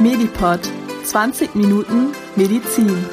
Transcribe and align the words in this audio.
Medipod 0.00 0.60
20 1.04 1.54
Minuten 1.54 2.14
Medizin. 2.34 3.04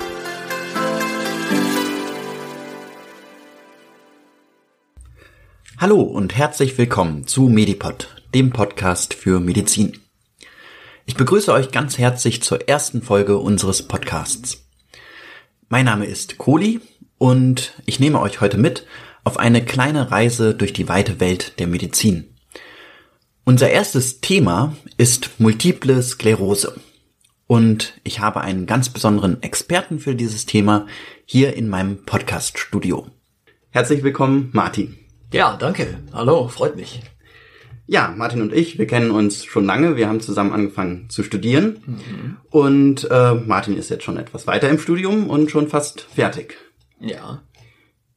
Hallo 5.77 5.99
und 5.99 6.37
herzlich 6.37 6.77
willkommen 6.77 7.27
zu 7.27 7.49
Medipod, 7.49 8.15
dem 8.33 8.51
Podcast 8.51 9.13
für 9.13 9.41
Medizin. 9.41 9.99
Ich 11.05 11.15
begrüße 11.15 11.51
euch 11.51 11.71
ganz 11.71 11.97
herzlich 11.97 12.41
zur 12.41 12.69
ersten 12.69 13.01
Folge 13.01 13.37
unseres 13.37 13.85
Podcasts. 13.85 14.65
Mein 15.67 15.83
Name 15.83 16.05
ist 16.05 16.37
Kohli 16.37 16.79
und 17.17 17.73
ich 17.85 17.99
nehme 17.99 18.21
euch 18.21 18.39
heute 18.39 18.57
mit 18.57 18.85
auf 19.25 19.35
eine 19.35 19.65
kleine 19.65 20.09
Reise 20.09 20.55
durch 20.55 20.71
die 20.71 20.87
weite 20.87 21.19
Welt 21.19 21.59
der 21.59 21.67
Medizin. 21.67 22.36
Unser 23.47 23.69
erstes 23.69 24.19
Thema 24.19 24.75
ist 24.97 25.39
multiple 25.39 26.03
Sklerose. 26.03 26.75
Und 27.47 27.93
ich 28.03 28.19
habe 28.19 28.41
einen 28.41 28.65
ganz 28.65 28.89
besonderen 28.89 29.41
Experten 29.41 29.99
für 29.99 30.15
dieses 30.15 30.45
Thema 30.45 30.85
hier 31.23 31.55
in 31.55 31.69
meinem 31.69 32.03
Podcast-Studio. 32.03 33.07
Herzlich 33.69 34.03
willkommen, 34.03 34.49
Martin. 34.51 34.97
Ja, 35.31 35.55
danke. 35.55 35.97
Hallo, 36.11 36.49
freut 36.49 36.75
mich. 36.75 37.01
Ja, 37.85 38.13
Martin 38.17 38.41
und 38.41 38.51
ich, 38.51 38.77
wir 38.79 38.85
kennen 38.85 39.11
uns 39.11 39.45
schon 39.45 39.63
lange. 39.63 39.95
Wir 39.95 40.09
haben 40.09 40.19
zusammen 40.19 40.51
angefangen 40.51 41.09
zu 41.09 41.23
studieren. 41.23 41.79
Mhm. 41.85 42.37
Und 42.49 43.09
äh, 43.09 43.33
Martin 43.33 43.77
ist 43.77 43.89
jetzt 43.89 44.03
schon 44.03 44.17
etwas 44.17 44.45
weiter 44.45 44.69
im 44.69 44.77
Studium 44.77 45.29
und 45.29 45.51
schon 45.51 45.69
fast 45.69 46.01
fertig. 46.01 46.57
Ja. 46.99 47.43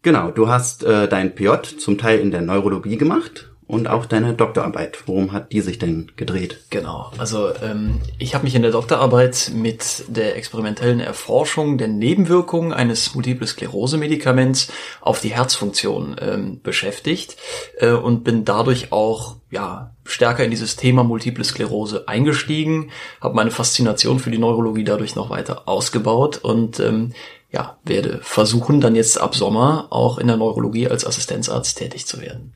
Genau, 0.03 0.33
du 0.33 0.49
hast 0.49 0.83
äh, 0.83 1.07
dein 1.07 1.37
PJ 1.37 1.79
zum 1.79 1.99
Teil 1.99 2.19
in 2.19 2.33
der 2.33 2.43
Neurologie 2.43 2.97
gemacht 2.97 3.50
und 3.71 3.89
auch 3.89 4.05
deine 4.05 4.35
Doktorarbeit. 4.35 4.99
Worum 5.07 5.33
hat 5.33 5.53
die 5.53 5.61
sich 5.61 5.79
denn 5.79 6.11
gedreht? 6.17 6.59
Genau, 6.71 7.13
also 7.19 7.51
ähm, 7.63 8.01
ich 8.19 8.35
habe 8.35 8.45
mich 8.45 8.55
in 8.55 8.63
der 8.63 8.73
Doktorarbeit 8.73 9.53
mit 9.55 10.05
der 10.09 10.37
experimentellen 10.37 11.01
Erforschung 11.01 11.79
der 11.79 11.89
Nebenwirkungen 11.89 12.73
eines 12.73 13.15
Multiple 13.15 13.47
Sklerose-Medikaments 13.47 14.73
auf 15.01 15.21
die 15.21 15.31
Herzfunktion 15.31 16.17
ähm, 16.21 16.61
beschäftigt 16.63 17.37
äh, 17.79 17.93
und 17.93 18.25
bin 18.25 18.45
dadurch 18.45 18.93
auch 18.93 19.37
ja 19.51 19.95
stärker 20.05 20.45
in 20.45 20.51
dieses 20.51 20.77
Thema 20.77 21.05
Multiple 21.05 21.45
Sklerose 21.45 22.09
eingestiegen, 22.09 22.91
habe 23.21 23.35
meine 23.35 23.51
Faszination 23.53 24.19
für 24.19 24.31
die 24.31 24.39
Neurologie 24.39 24.85
dadurch 24.85 25.15
noch 25.15 25.31
weiter 25.31 25.69
ausgebaut 25.69 26.39
und 26.39 26.81
ähm, 26.81 27.13
ja, 27.53 27.79
werde 27.85 28.21
versuchen, 28.23 28.81
dann 28.81 28.95
jetzt 28.95 29.21
ab 29.21 29.35
Sommer 29.35 29.89
auch 29.91 30.19
in 30.19 30.27
der 30.27 30.37
Neurologie 30.37 30.89
als 30.89 31.07
Assistenzarzt 31.07 31.79
tätig 31.79 32.07
zu 32.07 32.21
werden. 32.21 32.53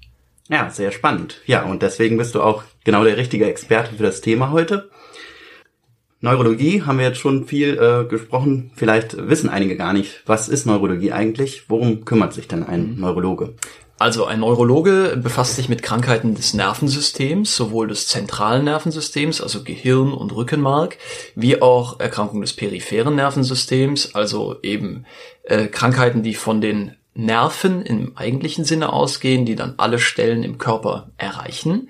Ja, 0.49 0.71
sehr 0.71 0.93
spannend. 0.93 1.41
Ja, 1.47 1.65
und 1.65 1.83
deswegen 1.83 2.19
bist 2.19 2.35
du 2.35 2.43
auch 2.43 2.65
genau 2.85 3.05
der 3.05 3.17
richtige 3.17 3.47
Experte 3.47 3.95
für 3.97 4.03
das 4.03 4.21
Thema 4.21 4.51
heute. 4.51 4.91
Neurologie 6.21 6.83
haben 6.83 6.99
wir 6.99 7.07
jetzt 7.07 7.19
schon 7.19 7.45
viel 7.45 7.79
äh, 7.79 8.09
gesprochen. 8.09 8.71
Vielleicht 8.77 9.29
wissen 9.29 9.51
einige 9.51 9.77
gar 9.77 9.93
nicht, 9.93 10.23
was 10.25 10.49
ist 10.49 10.65
Neurologie 10.65 11.13
eigentlich? 11.13 11.69
Worum 11.69 12.07
kümmert 12.07 12.33
sich 12.33 12.49
denn 12.49 12.63
ein 12.63 12.95
mhm. 12.95 13.01
Neurologe? 13.01 13.55
Also 13.99 14.25
ein 14.25 14.41
Neurologe 14.41 15.19
befasst 15.23 15.57
sich 15.57 15.69
mit 15.69 15.83
Krankheiten 15.83 16.35
des 16.35 16.53
Nervensystems, 16.53 17.55
sowohl 17.55 17.89
des 17.89 18.09
zentralen 18.09 18.65
Nervensystems, 18.65 19.41
also 19.41 19.63
Gehirn 19.63 20.13
und 20.13 20.35
Rückenmark, 20.35 20.99
wie 21.37 21.63
auch 21.63 22.01
Erkrankungen 22.01 22.43
des 22.43 22.55
peripheren 22.55 23.15
Nervensystems, 23.15 24.15
also 24.15 24.57
eben 24.63 25.07
äh, 25.45 25.67
Krankheiten, 25.67 26.23
die 26.23 26.35
von 26.35 26.61
den 26.61 26.97
Nerven 27.15 27.83
im 27.83 28.17
eigentlichen 28.17 28.65
Sinne 28.65 28.93
ausgehen, 28.93 29.47
die 29.47 29.55
dann 29.55 29.75
alle 29.77 29.99
Stellen 29.99 30.43
im 30.43 30.59
Körper 30.59 31.11
erreichen. 31.17 31.89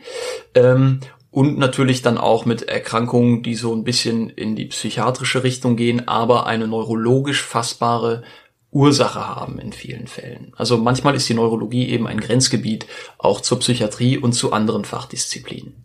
Ähm, 0.54 1.00
und 1.30 1.58
natürlich 1.58 2.02
dann 2.02 2.16
auch 2.16 2.44
mit 2.44 2.62
Erkrankungen, 2.62 3.42
die 3.42 3.56
so 3.56 3.74
ein 3.74 3.82
bisschen 3.82 4.30
in 4.30 4.54
die 4.54 4.66
psychiatrische 4.66 5.42
Richtung 5.42 5.74
gehen, 5.74 6.06
aber 6.06 6.46
eine 6.46 6.68
neurologisch 6.68 7.42
fassbare 7.42 8.22
Ursache 8.70 9.26
haben 9.26 9.58
in 9.58 9.72
vielen 9.72 10.06
Fällen. 10.06 10.52
Also 10.56 10.78
manchmal 10.78 11.14
ist 11.14 11.28
die 11.28 11.34
Neurologie 11.34 11.88
eben 11.88 12.06
ein 12.06 12.20
Grenzgebiet 12.20 12.86
auch 13.18 13.40
zur 13.40 13.60
Psychiatrie 13.60 14.18
und 14.18 14.32
zu 14.32 14.52
anderen 14.52 14.84
Fachdisziplinen. 14.84 15.84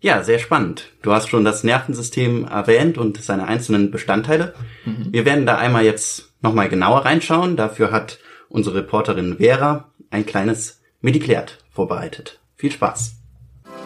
Ja, 0.00 0.24
sehr 0.24 0.40
spannend. 0.40 0.88
Du 1.02 1.12
hast 1.12 1.28
schon 1.28 1.44
das 1.44 1.62
Nervensystem 1.62 2.44
erwähnt 2.44 2.98
und 2.98 3.22
seine 3.22 3.46
einzelnen 3.46 3.92
Bestandteile. 3.92 4.54
Mhm. 4.84 5.12
Wir 5.12 5.24
werden 5.24 5.46
da 5.46 5.58
einmal 5.58 5.84
jetzt 5.84 6.32
nochmal 6.40 6.68
genauer 6.68 7.04
reinschauen. 7.04 7.56
Dafür 7.56 7.92
hat 7.92 8.18
unsere 8.52 8.76
Reporterin 8.76 9.38
Vera 9.38 9.90
ein 10.10 10.26
kleines 10.26 10.80
Mediklärt 11.00 11.58
vorbereitet. 11.70 12.38
Viel 12.56 12.70
Spaß. 12.70 13.14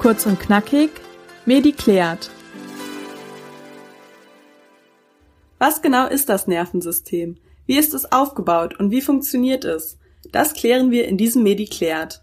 Kurz 0.00 0.26
und 0.26 0.40
knackig, 0.40 0.90
Mediklärt. 1.46 2.30
Was 5.58 5.80
genau 5.80 6.06
ist 6.08 6.28
das 6.28 6.46
Nervensystem? 6.46 7.38
Wie 7.64 7.78
ist 7.78 7.94
es 7.94 8.12
aufgebaut 8.12 8.78
und 8.78 8.90
wie 8.90 9.00
funktioniert 9.00 9.64
es? 9.64 9.98
Das 10.32 10.52
klären 10.52 10.90
wir 10.90 11.06
in 11.08 11.16
diesem 11.16 11.42
Mediklärt. 11.42 12.22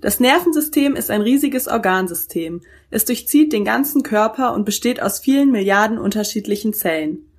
Das 0.00 0.18
Nervensystem 0.18 0.96
ist 0.96 1.10
ein 1.10 1.20
riesiges 1.20 1.68
Organsystem. 1.68 2.62
Es 2.90 3.04
durchzieht 3.04 3.52
den 3.52 3.64
ganzen 3.66 4.02
Körper 4.02 4.54
und 4.54 4.64
besteht 4.64 5.02
aus 5.02 5.18
vielen 5.18 5.50
Milliarden 5.50 5.98
unterschiedlichen 5.98 6.72
Zellen. 6.72 7.29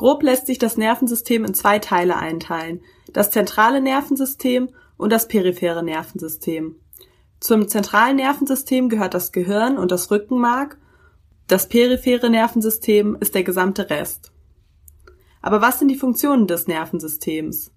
Grob 0.00 0.22
lässt 0.22 0.46
sich 0.46 0.58
das 0.58 0.78
Nervensystem 0.78 1.44
in 1.44 1.52
zwei 1.52 1.78
Teile 1.78 2.16
einteilen, 2.16 2.80
das 3.12 3.30
zentrale 3.30 3.82
Nervensystem 3.82 4.70
und 4.96 5.12
das 5.12 5.28
periphere 5.28 5.82
Nervensystem. 5.82 6.76
Zum 7.38 7.68
zentralen 7.68 8.16
Nervensystem 8.16 8.88
gehört 8.88 9.12
das 9.12 9.30
Gehirn 9.30 9.76
und 9.76 9.90
das 9.90 10.10
Rückenmark, 10.10 10.78
das 11.48 11.68
periphere 11.68 12.30
Nervensystem 12.30 13.18
ist 13.20 13.34
der 13.34 13.42
gesamte 13.42 13.90
Rest. 13.90 14.32
Aber 15.42 15.60
was 15.60 15.78
sind 15.80 15.88
die 15.88 15.98
Funktionen 15.98 16.46
des 16.46 16.66
Nervensystems? 16.66 17.70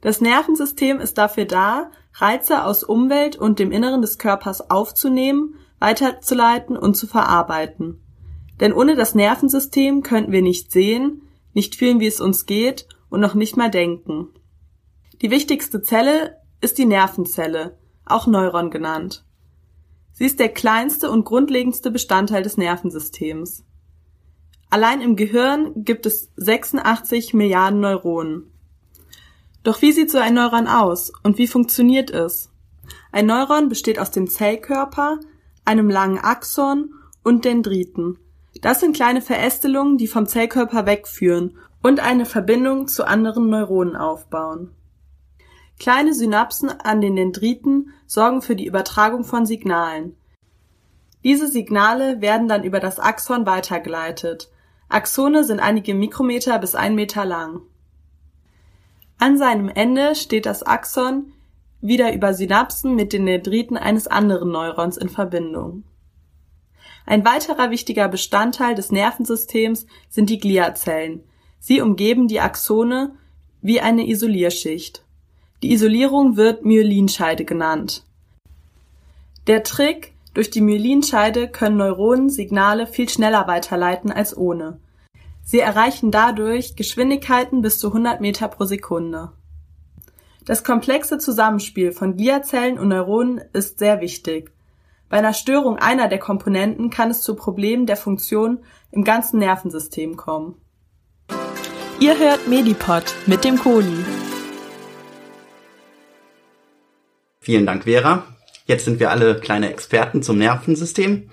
Das 0.00 0.22
Nervensystem 0.22 1.00
ist 1.00 1.18
dafür 1.18 1.44
da, 1.44 1.90
Reize 2.14 2.64
aus 2.64 2.82
Umwelt 2.82 3.36
und 3.36 3.58
dem 3.58 3.72
Inneren 3.72 4.00
des 4.00 4.16
Körpers 4.16 4.70
aufzunehmen, 4.70 5.56
weiterzuleiten 5.80 6.78
und 6.78 6.94
zu 6.94 7.06
verarbeiten. 7.06 8.03
Denn 8.60 8.72
ohne 8.72 8.94
das 8.94 9.14
Nervensystem 9.14 10.02
könnten 10.02 10.32
wir 10.32 10.42
nicht 10.42 10.70
sehen, 10.70 11.22
nicht 11.52 11.76
fühlen, 11.76 12.00
wie 12.00 12.06
es 12.06 12.20
uns 12.20 12.46
geht 12.46 12.88
und 13.08 13.20
noch 13.20 13.34
nicht 13.34 13.56
mal 13.56 13.70
denken. 13.70 14.28
Die 15.22 15.30
wichtigste 15.30 15.82
Zelle 15.82 16.36
ist 16.60 16.78
die 16.78 16.86
Nervenzelle, 16.86 17.78
auch 18.04 18.26
Neuron 18.26 18.70
genannt. 18.70 19.24
Sie 20.12 20.24
ist 20.24 20.38
der 20.38 20.48
kleinste 20.48 21.10
und 21.10 21.24
grundlegendste 21.24 21.90
Bestandteil 21.90 22.42
des 22.42 22.56
Nervensystems. 22.56 23.64
Allein 24.70 25.00
im 25.00 25.16
Gehirn 25.16 25.84
gibt 25.84 26.06
es 26.06 26.30
86 26.36 27.34
Milliarden 27.34 27.80
Neuronen. 27.80 28.50
Doch 29.62 29.82
wie 29.82 29.92
sieht 29.92 30.10
so 30.10 30.18
ein 30.18 30.34
Neuron 30.34 30.66
aus 30.66 31.12
und 31.22 31.38
wie 31.38 31.46
funktioniert 31.46 32.10
es? 32.10 32.50
Ein 33.12 33.26
Neuron 33.26 33.68
besteht 33.68 33.98
aus 33.98 34.10
dem 34.10 34.28
Zellkörper, 34.28 35.20
einem 35.64 35.88
langen 35.88 36.18
Axon 36.18 36.94
und 37.22 37.44
Dendriten. 37.44 38.18
Das 38.60 38.80
sind 38.80 38.94
kleine 38.94 39.20
Verästelungen, 39.20 39.98
die 39.98 40.06
vom 40.06 40.26
Zellkörper 40.26 40.86
wegführen 40.86 41.56
und 41.82 42.00
eine 42.00 42.24
Verbindung 42.24 42.88
zu 42.88 43.06
anderen 43.06 43.50
Neuronen 43.50 43.96
aufbauen. 43.96 44.70
Kleine 45.78 46.14
Synapsen 46.14 46.70
an 46.70 47.00
den 47.00 47.16
Dendriten 47.16 47.90
sorgen 48.06 48.42
für 48.42 48.56
die 48.56 48.66
Übertragung 48.66 49.24
von 49.24 49.44
Signalen. 49.44 50.16
Diese 51.24 51.48
Signale 51.48 52.20
werden 52.20 52.48
dann 52.48 52.64
über 52.64 52.80
das 52.80 53.00
Axon 53.00 53.46
weitergeleitet. 53.46 54.50
Axone 54.88 55.42
sind 55.44 55.60
einige 55.60 55.94
Mikrometer 55.94 56.58
bis 56.58 56.74
ein 56.74 56.94
Meter 56.94 57.24
lang. 57.24 57.62
An 59.18 59.38
seinem 59.38 59.68
Ende 59.68 60.14
steht 60.14 60.46
das 60.46 60.62
Axon 60.62 61.32
wieder 61.80 62.14
über 62.14 62.34
Synapsen 62.34 62.94
mit 62.94 63.12
den 63.12 63.26
Dendriten 63.26 63.76
eines 63.76 64.06
anderen 64.06 64.50
Neurons 64.50 64.96
in 64.96 65.08
Verbindung. 65.08 65.84
Ein 67.06 67.24
weiterer 67.24 67.70
wichtiger 67.70 68.08
Bestandteil 68.08 68.74
des 68.74 68.90
Nervensystems 68.90 69.86
sind 70.08 70.30
die 70.30 70.38
Gliazellen. 70.38 71.22
Sie 71.58 71.80
umgeben 71.80 72.28
die 72.28 72.40
Axone 72.40 73.16
wie 73.60 73.80
eine 73.80 74.06
Isolierschicht. 74.08 75.04
Die 75.62 75.72
Isolierung 75.72 76.36
wird 76.36 76.64
Myelinscheide 76.64 77.44
genannt. 77.44 78.04
Der 79.46 79.62
Trick, 79.62 80.12
durch 80.32 80.50
die 80.50 80.60
Myelinscheide 80.60 81.48
können 81.48 81.76
Neuronen 81.76 82.28
Signale 82.28 82.86
viel 82.86 83.08
schneller 83.08 83.46
weiterleiten 83.46 84.10
als 84.10 84.36
ohne. 84.36 84.80
Sie 85.42 85.60
erreichen 85.60 86.10
dadurch 86.10 86.74
Geschwindigkeiten 86.74 87.60
bis 87.60 87.78
zu 87.78 87.88
100 87.88 88.20
Meter 88.20 88.48
pro 88.48 88.64
Sekunde. 88.64 89.32
Das 90.46 90.64
komplexe 90.64 91.18
Zusammenspiel 91.18 91.92
von 91.92 92.16
Gliazellen 92.16 92.78
und 92.78 92.88
Neuronen 92.88 93.40
ist 93.52 93.78
sehr 93.78 94.00
wichtig. 94.00 94.53
Bei 95.14 95.18
einer 95.18 95.32
Störung 95.32 95.78
einer 95.78 96.08
der 96.08 96.18
Komponenten 96.18 96.90
kann 96.90 97.08
es 97.08 97.20
zu 97.20 97.36
Problemen 97.36 97.86
der 97.86 97.96
Funktion 97.96 98.64
im 98.90 99.04
ganzen 99.04 99.38
Nervensystem 99.38 100.16
kommen. 100.16 100.56
Ihr 102.00 102.18
hört 102.18 102.48
Medipod 102.48 103.04
mit 103.26 103.44
dem 103.44 103.56
Kohli. 103.56 104.04
Vielen 107.38 107.64
Dank, 107.64 107.84
Vera. 107.84 108.26
Jetzt 108.66 108.86
sind 108.86 108.98
wir 108.98 109.12
alle 109.12 109.38
kleine 109.38 109.70
Experten 109.70 110.20
zum 110.24 110.38
Nervensystem. 110.38 111.30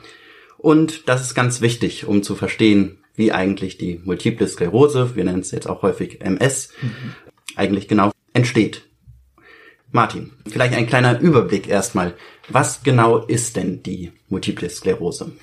Und 0.60 1.10
das 1.10 1.22
ist 1.22 1.34
ganz 1.34 1.62
wichtig, 1.62 2.06
um 2.06 2.22
zu 2.22 2.36
verstehen, 2.36 3.00
wie 3.16 3.32
eigentlich 3.32 3.80
die 3.80 4.00
Multiple 4.06 4.48
Sklerose, 4.48 5.16
wir 5.16 5.24
nennen 5.24 5.40
es 5.40 5.50
jetzt 5.50 5.68
auch 5.68 5.82
häufig 5.82 6.22
MS, 6.22 6.70
mhm. 6.84 7.16
eigentlich 7.56 7.88
genau 7.88 8.12
entsteht. 8.32 8.91
Martin, 9.92 10.32
vielleicht 10.48 10.74
ein 10.74 10.88
kleiner 10.88 11.20
Überblick 11.20 11.68
erstmal. 11.68 12.14
Was 12.48 12.84
genau 12.84 13.18
ist 13.18 13.58
denn 13.58 13.84
die 13.84 14.12
Multiple 14.30 14.70
Sklerose? 14.70 15.34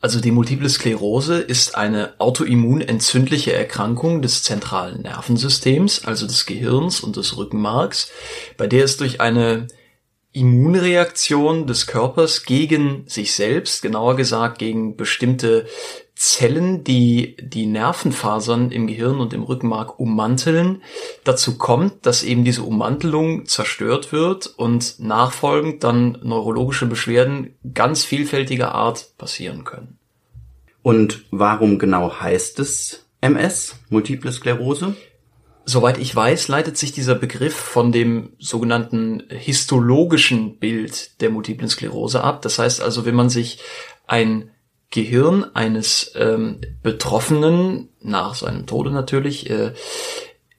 Also 0.00 0.20
die 0.20 0.30
Multiple 0.30 0.68
Sklerose 0.68 1.38
ist 1.38 1.76
eine 1.76 2.14
autoimmunentzündliche 2.18 3.52
Erkrankung 3.52 4.22
des 4.22 4.42
zentralen 4.42 5.02
Nervensystems, 5.02 6.04
also 6.04 6.26
des 6.26 6.46
Gehirns 6.46 7.00
und 7.00 7.16
des 7.16 7.36
Rückenmarks, 7.36 8.10
bei 8.56 8.66
der 8.66 8.84
es 8.84 8.96
durch 8.96 9.20
eine 9.20 9.68
Immunreaktion 10.32 11.66
des 11.66 11.86
Körpers 11.86 12.44
gegen 12.44 13.04
sich 13.06 13.34
selbst, 13.34 13.82
genauer 13.82 14.16
gesagt 14.16 14.58
gegen 14.58 14.96
bestimmte 14.96 15.66
Zellen, 16.16 16.82
die 16.82 17.36
die 17.38 17.66
Nervenfasern 17.66 18.70
im 18.70 18.86
Gehirn 18.86 19.20
und 19.20 19.34
im 19.34 19.42
Rückenmark 19.42 20.00
ummanteln, 20.00 20.82
dazu 21.24 21.58
kommt, 21.58 22.06
dass 22.06 22.22
eben 22.22 22.42
diese 22.42 22.62
Ummantelung 22.62 23.44
zerstört 23.44 24.12
wird 24.12 24.46
und 24.46 24.98
nachfolgend 24.98 25.84
dann 25.84 26.18
neurologische 26.22 26.86
Beschwerden 26.86 27.54
ganz 27.74 28.04
vielfältiger 28.04 28.74
Art 28.74 29.18
passieren 29.18 29.64
können. 29.64 29.98
Und 30.82 31.24
warum 31.30 31.78
genau 31.78 32.18
heißt 32.18 32.60
es 32.60 33.06
MS, 33.20 33.76
Multiple 33.90 34.32
Sklerose? 34.32 34.96
Soweit 35.66 35.98
ich 35.98 36.14
weiß, 36.14 36.48
leitet 36.48 36.78
sich 36.78 36.92
dieser 36.92 37.16
Begriff 37.16 37.56
von 37.56 37.92
dem 37.92 38.30
sogenannten 38.38 39.24
histologischen 39.28 40.58
Bild 40.58 41.20
der 41.20 41.28
Multiplen 41.28 41.68
Sklerose 41.68 42.22
ab. 42.22 42.40
Das 42.40 42.58
heißt 42.58 42.80
also, 42.80 43.04
wenn 43.04 43.16
man 43.16 43.28
sich 43.28 43.58
ein 44.06 44.52
Gehirn 44.90 45.44
eines 45.54 46.12
ähm, 46.14 46.60
Betroffenen, 46.82 47.88
nach 48.00 48.34
seinem 48.34 48.66
Tode 48.66 48.90
natürlich, 48.90 49.50
äh, 49.50 49.72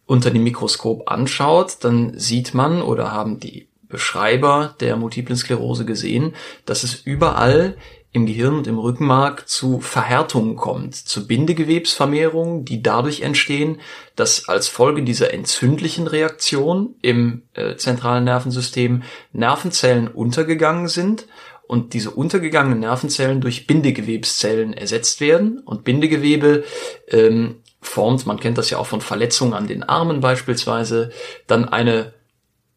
unter 0.05 0.31
dem 0.31 0.43
Mikroskop 0.43 1.09
anschaut, 1.09 1.77
dann 1.81 2.17
sieht 2.17 2.53
man 2.53 2.81
oder 2.81 3.11
haben 3.11 3.39
die 3.39 3.67
Beschreiber 3.89 4.75
der 4.79 4.95
multiplen 4.97 5.37
Sklerose 5.37 5.85
gesehen, 5.85 6.35
dass 6.65 6.83
es 6.83 6.95
überall 6.95 7.77
im 8.11 8.25
Gehirn 8.25 8.55
und 8.55 8.67
im 8.67 8.79
Rückenmark 8.79 9.47
zu 9.47 9.79
Verhärtungen 9.79 10.55
kommt, 10.55 10.95
zu 10.95 11.27
Bindegewebsvermehrungen, 11.27 12.65
die 12.65 12.81
dadurch 12.81 13.21
entstehen, 13.21 13.79
dass 14.15 14.49
als 14.49 14.67
Folge 14.67 15.03
dieser 15.03 15.33
entzündlichen 15.33 16.07
Reaktion 16.07 16.95
im 17.01 17.43
äh, 17.53 17.75
zentralen 17.75 18.23
Nervensystem 18.23 19.03
Nervenzellen 19.33 20.07
untergegangen 20.07 20.87
sind 20.87 21.27
und 21.67 21.93
diese 21.93 22.11
untergegangenen 22.11 22.79
Nervenzellen 22.79 23.41
durch 23.41 23.67
Bindegewebszellen 23.67 24.73
ersetzt 24.73 25.21
werden. 25.21 25.59
Und 25.59 25.83
Bindegewebe 25.83 26.63
ähm, 27.09 27.57
formt, 27.81 28.25
man 28.25 28.39
kennt 28.39 28.57
das 28.57 28.69
ja 28.69 28.77
auch 28.77 28.87
von 28.87 29.01
Verletzungen 29.01 29.53
an 29.53 29.67
den 29.67 29.83
Armen 29.83 30.21
beispielsweise, 30.21 31.11
dann 31.45 31.67
eine 31.67 32.13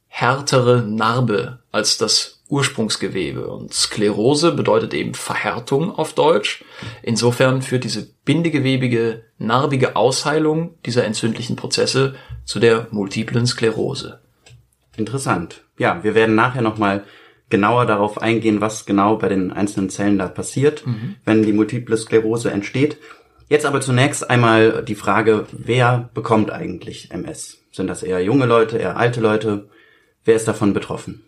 härtere 0.08 0.82
Narbe 0.82 1.60
als 1.70 1.98
das 1.98 2.42
Ursprungsgewebe. 2.48 3.46
Und 3.46 3.72
Sklerose 3.72 4.52
bedeutet 4.52 4.92
eben 4.92 5.14
Verhärtung 5.14 5.94
auf 5.94 6.14
Deutsch. 6.14 6.64
Insofern 7.02 7.62
führt 7.62 7.84
diese 7.84 8.08
bindegewebige, 8.24 9.22
narbige 9.38 9.94
Ausheilung 9.94 10.74
dieser 10.84 11.04
entzündlichen 11.04 11.54
Prozesse 11.54 12.16
zu 12.44 12.58
der 12.58 12.88
multiplen 12.90 13.46
Sklerose. 13.46 14.20
Interessant. 14.96 15.62
Ja, 15.78 16.02
wir 16.02 16.16
werden 16.16 16.34
nachher 16.34 16.62
nochmal 16.62 17.04
genauer 17.50 17.86
darauf 17.86 18.20
eingehen, 18.22 18.60
was 18.60 18.86
genau 18.86 19.16
bei 19.16 19.28
den 19.28 19.52
einzelnen 19.52 19.90
Zellen 19.90 20.18
da 20.18 20.28
passiert, 20.28 20.86
mhm. 20.86 21.16
wenn 21.24 21.42
die 21.42 21.52
multiple 21.52 21.96
Sklerose 21.96 22.50
entsteht. 22.50 22.96
Jetzt 23.48 23.66
aber 23.66 23.80
zunächst 23.80 24.30
einmal 24.30 24.84
die 24.84 24.94
Frage, 24.94 25.46
wer 25.52 26.08
bekommt 26.14 26.52
eigentlich 26.52 27.10
MS? 27.10 27.58
Sind 27.72 27.88
das 27.88 28.02
eher 28.02 28.22
junge 28.22 28.46
Leute, 28.46 28.78
eher 28.78 28.96
alte 28.96 29.20
Leute? 29.20 29.68
Wer 30.24 30.36
ist 30.36 30.46
davon 30.46 30.72
betroffen? 30.72 31.24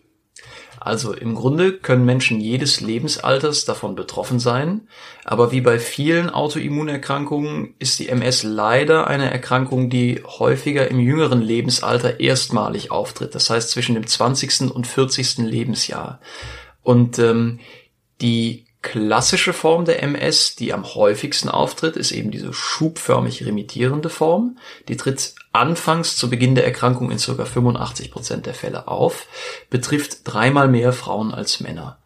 Also 0.83 1.13
im 1.13 1.33
Grunde 1.33 1.71
können 1.71 2.03
Menschen 2.03 2.41
jedes 2.41 2.81
Lebensalters 2.81 3.63
davon 3.63 3.95
betroffen 3.95 4.37
sein, 4.37 4.89
aber 5.23 5.53
wie 5.53 5.61
bei 5.61 5.79
vielen 5.79 6.29
Autoimmunerkrankungen 6.29 7.75
ist 7.79 7.99
die 7.99 8.09
MS 8.09 8.43
leider 8.43 9.07
eine 9.07 9.31
Erkrankung, 9.31 9.89
die 9.89 10.21
häufiger 10.25 10.91
im 10.91 10.99
jüngeren 10.99 11.41
Lebensalter 11.41 12.19
erstmalig 12.19 12.91
auftritt, 12.91 13.33
das 13.33 13.49
heißt 13.49 13.69
zwischen 13.69 13.95
dem 13.95 14.05
20. 14.05 14.71
und 14.71 14.85
40. 14.85 15.37
Lebensjahr. 15.37 16.19
Und 16.81 17.17
ähm, 17.17 17.61
die 18.19 18.65
klassische 18.81 19.53
Form 19.53 19.85
der 19.85 20.03
MS, 20.03 20.55
die 20.55 20.73
am 20.73 20.83
häufigsten 20.83 21.47
auftritt, 21.47 21.95
ist 21.95 22.11
eben 22.11 22.29
diese 22.29 22.51
schubförmig 22.51 23.45
remittierende 23.45 24.09
Form. 24.09 24.57
Die 24.89 24.97
tritt 24.97 25.33
anfangs 25.53 26.17
zu 26.17 26.29
Beginn 26.29 26.55
der 26.55 26.65
Erkrankung 26.65 27.11
in 27.11 27.17
ca. 27.17 27.45
85 27.45 28.11
Prozent 28.11 28.45
der 28.45 28.53
Fälle 28.53 28.87
auf, 28.87 29.27
betrifft 29.69 30.19
dreimal 30.25 30.67
mehr 30.67 30.91
Frauen 30.91 31.33
als 31.33 31.61
Männer. 31.61 31.97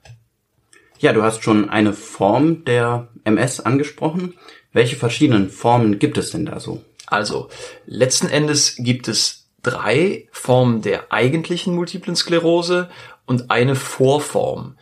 Ja, 1.00 1.14
du 1.14 1.24
hast 1.24 1.44
schon 1.44 1.70
eine 1.70 1.94
Form 1.94 2.66
der 2.66 3.08
MS 3.24 3.60
angesprochen. 3.62 4.36
Welche 4.74 4.96
verschiedenen 4.96 5.50
Formen 5.50 6.00
gibt 6.00 6.18
es 6.18 6.32
denn 6.32 6.46
da 6.46 6.60
so? 6.60 6.84
Also, 7.06 7.50
letzten 7.86 8.28
Endes 8.28 8.76
gibt 8.78 9.08
es 9.08 9.48
drei 9.64 10.28
Formen 10.32 10.82
der 10.82 11.12
eigentlichen 11.12 11.74
multiplen 11.76 12.16
Sklerose 12.16 12.90
und 13.26 13.50
eine 13.50 13.76
Vorform. 13.76 14.78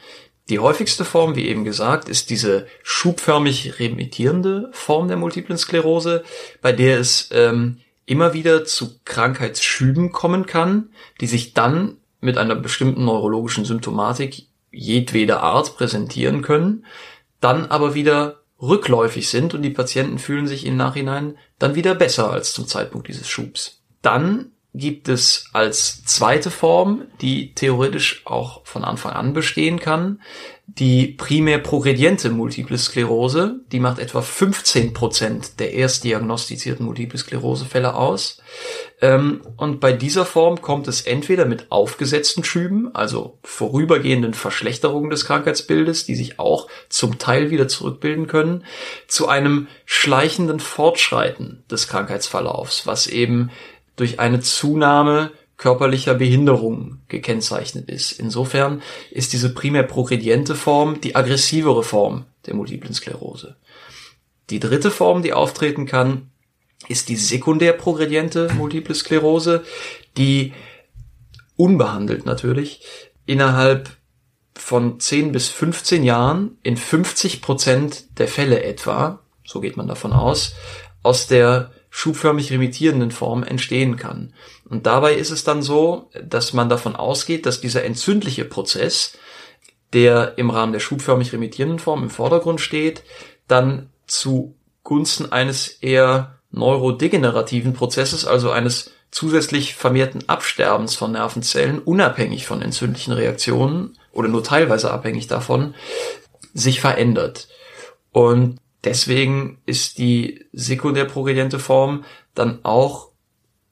Die 0.50 0.60
häufigste 0.60 1.06
Form, 1.06 1.36
wie 1.36 1.48
eben 1.48 1.64
gesagt, 1.64 2.08
ist 2.08 2.30
diese 2.30 2.68
schubförmig 2.84 3.80
remittierende 3.80 4.70
Form 4.74 5.08
der 5.08 5.18
multiplen 5.18 5.58
Sklerose, 5.58 6.24
bei 6.62 6.72
der 6.72 7.00
es 7.00 7.30
ähm, 7.32 7.80
immer 8.06 8.34
wieder 8.34 8.66
zu 8.66 9.00
Krankheitsschüben 9.04 10.12
kommen 10.12 10.46
kann, 10.46 10.90
die 11.22 11.28
sich 11.28 11.54
dann 11.54 11.98
mit 12.22 12.38
einer 12.38 12.56
bestimmten 12.56 13.06
neurologischen 13.06 13.66
Symptomatik 13.66 14.48
jedweder 14.72 15.42
Art 15.42 15.78
präsentieren 15.78 16.42
können, 16.42 16.86
dann 17.40 17.68
aber 17.68 17.96
wieder 17.96 18.42
rückläufig 18.62 19.30
sind 19.30 19.54
und 19.54 19.62
die 19.62 19.70
Patienten 19.70 20.20
fühlen 20.20 20.48
sich 20.48 20.66
im 20.66 20.78
Nachhinein 20.78 21.38
dann 21.60 21.76
wieder 21.76 21.96
besser 21.96 22.32
als 22.32 22.54
zum 22.54 22.68
Zeitpunkt 22.68 23.08
dieses 23.08 23.28
Schubs. 23.28 23.82
Dann 24.02 24.52
gibt 24.78 25.08
es 25.08 25.46
als 25.54 26.04
zweite 26.04 26.52
Form, 26.52 27.04
die 27.22 27.54
theoretisch 27.54 28.22
auch 28.26 28.66
von 28.66 28.84
Anfang 28.84 29.14
an 29.14 29.34
bestehen 29.34 29.80
kann, 29.80 30.20
die 30.68 31.08
primär 31.08 31.60
progrediente 31.60 32.30
Multiple 32.30 32.78
Sklerose. 32.78 33.62
Die 33.72 33.80
macht 33.80 34.00
etwa 34.00 34.22
15 34.22 34.94
Prozent 34.94 35.60
der 35.60 35.74
erst 35.74 36.04
diagnostizierten 36.04 36.86
Multiple 36.86 37.18
Sklerose-Fälle 37.18 37.96
aus. 37.96 38.42
Ähm, 39.02 39.42
und 39.58 39.80
bei 39.80 39.94
dieser 39.94 40.26
Form 40.26 40.62
kommt 40.62 40.88
es 40.88 41.02
entweder 41.02 41.46
mit 41.46 41.72
aufgesetzten 41.72 42.44
Schüben, 42.44 42.94
also 42.96 43.38
vorübergehenden 43.44 44.34
Verschlechterungen 44.34 45.10
des 45.10 45.26
Krankheitsbildes, 45.26 46.06
die 46.06 46.16
sich 46.16 46.40
auch 46.40 46.68
zum 46.90 47.20
Teil 47.20 47.52
wieder 47.52 47.68
zurückbilden 47.68 48.28
können, 48.28 48.66
zu 49.08 49.28
einem 49.28 49.68
schleichenden 49.86 50.60
Fortschreiten 50.60 51.64
des 51.70 51.88
Krankheitsverlaufs, 51.88 52.88
was 52.88 53.08
eben 53.08 53.52
durch 53.96 54.20
eine 54.20 54.40
Zunahme 54.42 55.32
körperlicher 55.58 56.16
Behinderung 56.16 57.00
gekennzeichnet 57.08 57.90
ist. 57.90 58.12
Insofern 58.14 58.82
ist 59.12 59.34
diese 59.34 59.54
primär 59.54 59.84
progrediente 59.84 60.56
Form 60.56 61.00
die 61.02 61.16
aggressivere 61.16 61.84
Form 61.84 62.26
der 62.46 62.56
multiplen 62.56 62.94
Sklerose. 62.94 63.56
Die 64.50 64.60
dritte 64.60 64.92
Form, 64.92 65.24
die 65.24 65.34
auftreten 65.34 65.86
kann, 65.86 66.30
ist 66.88 67.10
die 67.10 67.16
sekundär 67.16 67.74
progrediente 67.74 68.54
multiple 68.54 68.94
Sklerose, 68.94 69.64
die 70.18 70.54
unbehandelt 71.56 72.26
natürlich 72.26 72.82
innerhalb 73.26 73.90
von 74.56 75.00
10 75.00 75.32
bis 75.32 75.50
15 75.50 76.04
Jahren 76.04 76.58
in 76.64 76.78
50 76.78 77.42
Prozent 77.42 78.20
der 78.20 78.28
Fälle 78.28 78.64
etwa, 78.64 79.22
so 79.46 79.62
geht 79.62 79.78
man 79.78 79.88
davon 79.88 80.14
aus, 80.14 80.54
aus 81.02 81.28
der 81.28 81.72
schubförmig 81.98 82.52
remittierenden 82.52 83.10
Form 83.10 83.42
entstehen 83.42 83.96
kann. 83.96 84.34
Und 84.70 84.86
dabei 84.86 85.14
ist 85.14 85.32
es 85.32 85.46
dann 85.46 85.62
so, 85.62 86.10
dass 86.22 86.52
man 86.52 86.68
davon 86.68 86.94
ausgeht, 86.94 87.46
dass 87.46 87.62
dieser 87.62 87.86
entzündliche 87.86 88.44
Prozess, 88.44 89.18
der 89.94 90.38
im 90.38 90.50
Rahmen 90.50 90.74
der 90.74 90.82
schubförmig 90.82 91.32
remittierenden 91.32 91.80
Form 91.80 92.04
im 92.04 92.10
Vordergrund 92.10 92.60
steht, 92.60 93.04
dann 93.48 93.92
zugunsten 94.08 95.32
eines 95.32 95.70
eher 95.70 96.42
neurodegenerativen 96.52 97.72
Prozesses, 97.72 98.26
also 98.26 98.52
eines 98.52 98.92
zusätzlich 99.10 99.74
vermehrten 99.76 100.28
Absterbens 100.28 100.96
von 100.96 101.14
Nervenzellen, 101.14 101.80
unabhängig 101.80 102.46
von 102.46 102.62
entzündlichen 102.62 103.14
Reaktionen 103.14 103.98
oder 104.12 104.28
nur 104.28 104.44
teilweise 104.44 104.92
abhängig 104.92 105.28
davon, 105.28 105.76
sich 106.54 106.82
verändert. 106.82 107.48
Und 108.12 108.58
Deswegen 108.86 109.58
ist 109.66 109.98
die 109.98 110.46
sekundärprogrediente 110.54 111.60
Form 111.60 112.06
dann 112.36 112.60
auch 112.64 113.10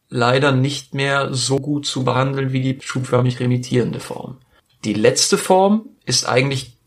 leider 0.09 0.51
nicht 0.51 0.93
mehr 0.93 1.33
so 1.33 1.57
gut 1.57 1.85
zu 1.85 2.03
behandeln 2.03 2.51
wie 2.51 2.61
die 2.61 2.79
schubförmig 2.81 3.39
remittierende 3.39 3.99
Form. 3.99 4.37
Die 4.83 4.93
letzte 4.93 5.37
Form 5.37 5.89
ist 6.05 6.27
eigentlich 6.27 6.77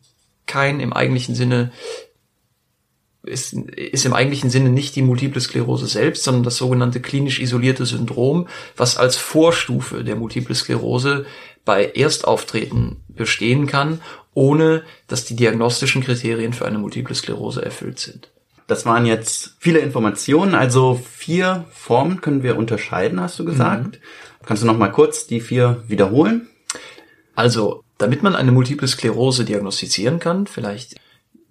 kein 0.47 0.80
im 0.80 0.92
eigentlichen 0.92 1.35
Sinne 1.35 1.73
ist, 3.23 3.52
ist 3.52 4.06
im 4.06 4.12
eigentlichen 4.12 4.50
Sinne 4.50 4.71
nicht 4.71 4.95
die 4.95 5.02
Multiple 5.02 5.40
Sklerose 5.40 5.87
selbst, 5.87 6.23
sondern 6.23 6.45
das 6.45 6.56
sogenannte 6.56 7.00
klinisch 7.00 7.40
isolierte 7.40 7.85
Syndrom, 7.85 8.47
was 8.76 8.97
als 8.97 9.16
Vorstufe 9.16 10.04
der 10.04 10.16
Multiple 10.16 10.54
Sklerose 10.54 11.26
bei 11.66 11.90
Erstauftreten 11.90 13.02
bestehen 13.08 13.66
kann, 13.66 14.00
ohne 14.32 14.85
dass 15.08 15.26
die 15.26 15.37
diagnostischen 15.37 16.02
Kriterien 16.02 16.54
für 16.54 16.64
eine 16.64 16.78
Multiple 16.78 17.14
Sklerose 17.14 17.62
erfüllt 17.62 17.99
sind. 17.99 18.30
Das 18.66 18.87
waren 18.87 19.04
jetzt 19.04 19.56
viele 19.58 19.80
Informationen, 19.80 20.54
also 20.54 21.00
vier 21.11 21.66
Formen 21.70 22.20
können 22.23 22.42
wir 22.42 22.56
unterscheiden, 22.56 23.20
hast 23.20 23.38
du 23.38 23.44
gesagt. 23.44 23.96
Mhm. 23.96 24.46
Kannst 24.46 24.62
du 24.62 24.66
noch 24.66 24.78
mal 24.78 24.88
kurz 24.88 25.26
die 25.26 25.40
vier 25.40 25.82
wiederholen? 25.87 26.49
Also, 27.35 27.85
damit 27.99 28.23
man 28.23 28.35
eine 28.35 28.52
Multiple 28.52 28.88
Sklerose 28.88 29.44
diagnostizieren 29.44 30.18
kann, 30.18 30.46
vielleicht 30.46 30.96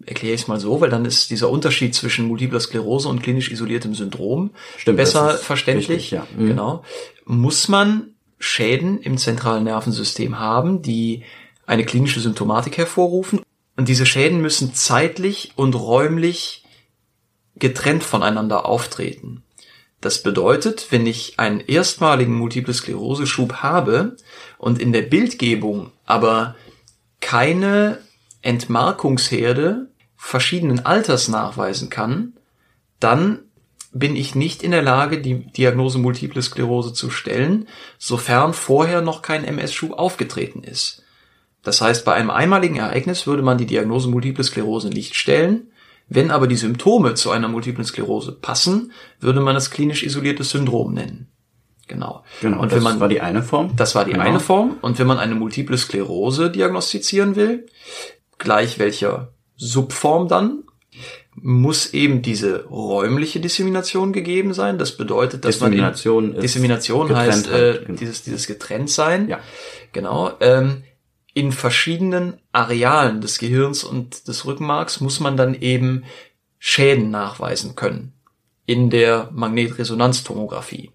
erkläre 0.05 0.35
ich 0.35 0.41
es 0.41 0.47
mal 0.47 0.59
so, 0.59 0.81
weil 0.81 0.89
dann 0.89 1.05
ist 1.05 1.29
dieser 1.31 1.49
Unterschied 1.49 1.95
zwischen 1.95 2.27
multipler 2.27 2.59
Sklerose 2.59 3.07
und 3.09 3.23
klinisch 3.23 3.51
isoliertem 3.51 3.95
Syndrom 3.95 4.51
Stimmt, 4.77 4.97
besser 4.97 5.31
verständlich. 5.31 5.89
Wichtig, 5.89 6.11
ja. 6.11 6.27
mhm. 6.37 6.47
Genau. 6.47 6.83
Muss 7.25 7.67
man 7.67 8.14
Schäden 8.39 8.99
im 9.01 9.17
zentralen 9.17 9.63
Nervensystem 9.63 10.39
haben, 10.39 10.81
die 10.81 11.23
eine 11.65 11.85
klinische 11.85 12.19
Symptomatik 12.19 12.77
hervorrufen. 12.77 13.41
Und 13.77 13.89
diese 13.89 14.05
Schäden 14.05 14.41
müssen 14.41 14.73
zeitlich 14.73 15.53
und 15.55 15.75
räumlich 15.75 16.63
getrennt 17.55 18.03
voneinander 18.03 18.65
auftreten. 18.65 19.43
Das 20.01 20.21
bedeutet, 20.21 20.91
wenn 20.91 21.07
ich 21.07 21.39
einen 21.39 21.61
erstmaligen 21.61 22.35
Multiple 22.35 22.73
Sklerose-Schub 22.73 23.63
habe 23.63 24.17
und 24.57 24.79
in 24.79 24.93
der 24.93 25.01
Bildgebung 25.01 25.91
aber 26.05 26.55
keine 27.21 27.99
Entmarkungsherde 28.41 29.87
verschiedenen 30.15 30.85
Alters 30.85 31.27
nachweisen 31.27 31.89
kann, 31.89 32.33
dann 32.99 33.39
bin 33.95 34.17
ich 34.17 34.35
nicht 34.35 34.61
in 34.61 34.71
der 34.71 34.81
Lage, 34.81 35.21
die 35.21 35.45
Diagnose 35.51 35.97
Multiple 35.97 36.41
Sklerose 36.41 36.93
zu 36.93 37.09
stellen, 37.09 37.67
sofern 37.97 38.53
vorher 38.53 39.01
noch 39.01 39.21
kein 39.21 39.45
MS-Schub 39.45 39.93
aufgetreten 39.93 40.63
ist. 40.63 41.03
Das 41.63 41.79
heißt, 41.79 42.03
bei 42.03 42.13
einem 42.13 42.29
einmaligen 42.29 42.75
Ereignis 42.75 43.25
würde 43.25 43.41
man 43.41 43.57
die 43.57 43.65
Diagnose 43.65 44.09
Multiple 44.09 44.43
Sklerose 44.43 44.89
nicht 44.89 45.15
stellen, 45.15 45.71
wenn 46.07 46.29
aber 46.29 46.47
die 46.47 46.57
Symptome 46.57 47.15
zu 47.15 47.31
einer 47.31 47.47
Multiplen 47.47 47.85
Sklerose 47.85 48.33
passen, 48.33 48.91
würde 49.19 49.39
man 49.39 49.55
es 49.55 49.71
klinisch 49.71 50.03
isoliertes 50.03 50.51
Syndrom 50.51 50.93
nennen. 50.93 51.31
Genau. 51.87 52.23
Genau. 52.41 52.61
Und 52.61 52.71
wenn 52.71 52.83
man, 52.83 52.99
war 52.99 53.07
die 53.07 53.21
eine 53.21 53.43
Form. 53.43 53.75
Das 53.75 53.95
war 53.95 54.05
die 54.05 54.11
genau. 54.11 54.23
eine 54.23 54.39
Form. 54.39 54.77
Und 54.81 54.99
wenn 54.99 55.07
man 55.07 55.19
eine 55.19 55.35
Multiple 55.35 55.77
Sklerose 55.77 56.51
diagnostizieren 56.51 57.35
will, 57.35 57.67
gleich 58.37 58.77
welcher 58.77 59.33
Subform 59.55 60.27
dann, 60.27 60.63
muss 61.35 61.93
eben 61.93 62.21
diese 62.21 62.65
räumliche 62.65 63.39
Dissemination 63.39 64.13
gegeben 64.13 64.53
sein. 64.53 64.77
Das 64.77 64.95
bedeutet, 64.97 65.45
dass 65.45 65.55
Dissemination 65.55 66.27
man 66.27 66.35
in, 66.35 66.41
Dissemination 66.41 67.15
heißt 67.15 67.47
äh, 67.49 67.83
genau. 67.85 67.99
dieses 67.99 68.23
dieses 68.23 68.47
Getrenntsein. 68.47 69.27
Ja. 69.27 69.39
Genau. 69.91 70.31
Ähm, 70.39 70.83
in 71.33 71.51
verschiedenen 71.51 72.39
Arealen 72.53 73.19
des 73.19 73.39
Gehirns 73.39 73.83
und 73.83 74.27
des 74.29 74.45
Rückenmarks 74.45 75.01
muss 75.01 75.19
man 75.19 75.35
dann 75.35 75.53
eben 75.53 76.05
Schäden 76.57 77.11
nachweisen 77.11 77.75
können 77.75 78.13
in 78.65 78.89
der 78.89 79.29
Magnetresonanztomographie. 79.33 80.91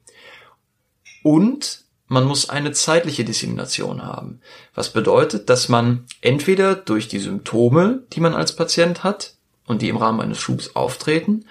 Und 1.23 1.85
man 2.06 2.25
muss 2.25 2.49
eine 2.49 2.73
zeitliche 2.73 3.25
Dissemination 3.25 4.02
haben, 4.02 4.40
was 4.75 4.92
bedeutet, 4.92 5.50
dass 5.50 5.68
man 5.68 6.06
entweder 6.23 6.75
durch 6.75 7.06
die 7.06 7.20
Symptome, 7.20 8.04
die 8.12 8.20
man 8.20 8.35
als 8.35 8.56
Patient 8.56 9.04
hat 9.04 9.35
und 9.70 9.82
die 9.82 9.88
im 9.88 9.96
Rahmen 9.96 10.20
eines 10.20 10.38
Schubs 10.38 10.74
auftreten, 10.76 11.46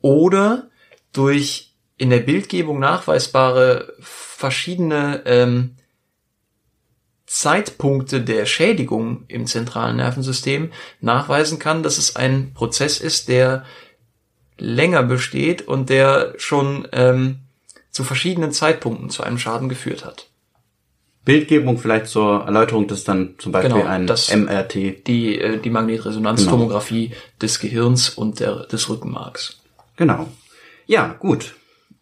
oder 0.00 0.68
durch 1.12 1.74
in 1.96 2.10
der 2.10 2.20
Bildgebung 2.20 2.78
nachweisbare 2.78 3.92
verschiedene 4.00 5.22
ähm, 5.26 5.76
Zeitpunkte 7.26 8.22
der 8.22 8.46
Schädigung 8.46 9.24
im 9.28 9.46
zentralen 9.46 9.96
Nervensystem 9.96 10.72
nachweisen 11.00 11.58
kann, 11.58 11.82
dass 11.82 11.98
es 11.98 12.16
ein 12.16 12.54
Prozess 12.54 13.00
ist, 13.00 13.28
der 13.28 13.64
länger 14.56 15.02
besteht 15.02 15.62
und 15.62 15.90
der 15.90 16.34
schon 16.38 16.88
ähm, 16.92 17.40
zu 17.90 18.02
verschiedenen 18.04 18.52
Zeitpunkten 18.52 19.10
zu 19.10 19.22
einem 19.22 19.38
Schaden 19.38 19.68
geführt 19.68 20.04
hat. 20.04 20.30
Bildgebung 21.28 21.76
vielleicht 21.76 22.06
zur 22.06 22.46
Erläuterung, 22.46 22.86
das 22.86 23.00
ist 23.00 23.08
dann 23.08 23.34
zum 23.36 23.52
Beispiel 23.52 23.74
genau, 23.74 23.86
ein 23.86 24.06
das, 24.06 24.34
MRT. 24.34 25.06
Die, 25.06 25.38
äh, 25.38 25.58
die 25.58 25.68
Magnetresonanztomographie 25.68 27.08
genau. 27.08 27.20
des 27.42 27.60
Gehirns 27.60 28.08
und 28.08 28.40
der, 28.40 28.64
des 28.64 28.88
Rückenmarks. 28.88 29.60
Genau. 29.96 30.26
Ja, 30.86 31.14
gut. 31.18 31.54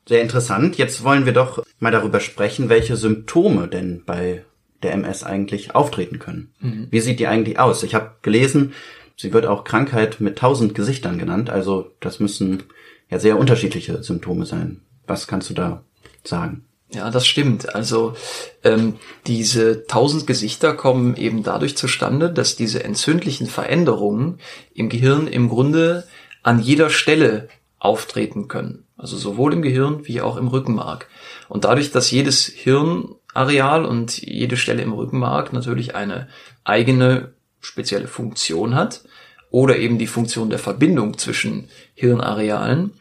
Sehr 0.09 0.23
interessant. 0.23 0.79
Jetzt 0.79 1.03
wollen 1.03 1.27
wir 1.27 1.33
doch 1.33 1.65
mal 1.81 1.91
darüber 1.91 2.21
sprechen, 2.21 2.69
welche 2.69 2.97
Symptome 2.97 3.67
denn 3.67 4.05
bei 4.07 4.45
der 4.85 4.93
MS 4.93 5.25
eigentlich 5.25 5.75
auftreten 5.75 6.21
können. 6.21 6.53
Mhm. 6.61 6.87
Wie 6.93 7.01
sieht 7.01 7.19
die 7.19 7.27
eigentlich 7.27 7.59
aus? 7.59 7.83
Ich 7.83 7.97
habe 7.97 8.13
gelesen, 8.23 8.75
sie 9.17 9.33
wird 9.33 9.47
auch 9.47 9.65
Krankheit 9.65 10.21
mit 10.21 10.39
tausend 10.39 10.77
Gesichtern 10.77 11.19
genannt. 11.19 11.51
Also 11.51 11.91
das 11.99 12.21
müssen 12.21 12.63
ja 13.11 13.19
sehr 13.19 13.39
unterschiedliche 13.39 14.05
Symptome 14.05 14.47
sein. 14.47 14.83
Was 15.09 15.27
kannst 15.27 15.51
du 15.51 15.55
da 15.55 15.83
sagen? 16.23 16.66
Ja, 16.91 17.11
das 17.11 17.27
stimmt. 17.27 17.75
Also 17.75 18.15
ähm, 18.63 18.95
diese 19.27 19.87
tausend 19.87 20.27
Gesichter 20.27 20.73
kommen 20.75 21.17
eben 21.17 21.43
dadurch 21.43 21.77
zustande, 21.77 22.33
dass 22.33 22.55
diese 22.57 22.85
entzündlichen 22.85 23.49
Veränderungen 23.49 24.39
im 24.73 24.89
Gehirn 24.89 25.27
im 25.27 25.49
Grunde 25.49 26.07
an 26.43 26.61
jeder 26.61 26.91
Stelle 26.91 27.49
auftreten 27.79 28.47
können. 28.47 28.85
Also 28.97 29.17
sowohl 29.17 29.53
im 29.53 29.63
Gehirn 29.63 30.07
wie 30.07 30.21
auch 30.21 30.37
im 30.37 30.49
Rückenmark. 30.49 31.09
Und 31.49 31.65
dadurch, 31.65 31.91
dass 31.91 32.11
jedes 32.11 32.47
Hirn 32.47 33.15
Areal 33.35 33.85
und 33.85 34.19
jede 34.23 34.57
Stelle 34.57 34.83
im 34.83 34.93
Rückenmark 34.93 35.53
natürlich 35.53 35.95
eine 35.95 36.29
eigene 36.65 37.33
spezielle 37.61 38.09
Funktion 38.09 38.75
hat 38.75 39.03
oder 39.51 39.77
eben 39.77 39.99
die 39.99 40.07
Funktion 40.07 40.51
der 40.51 40.59
Verbindung 40.59 41.19
zwischen 41.19 41.69
Hirnarealen, 41.95 42.93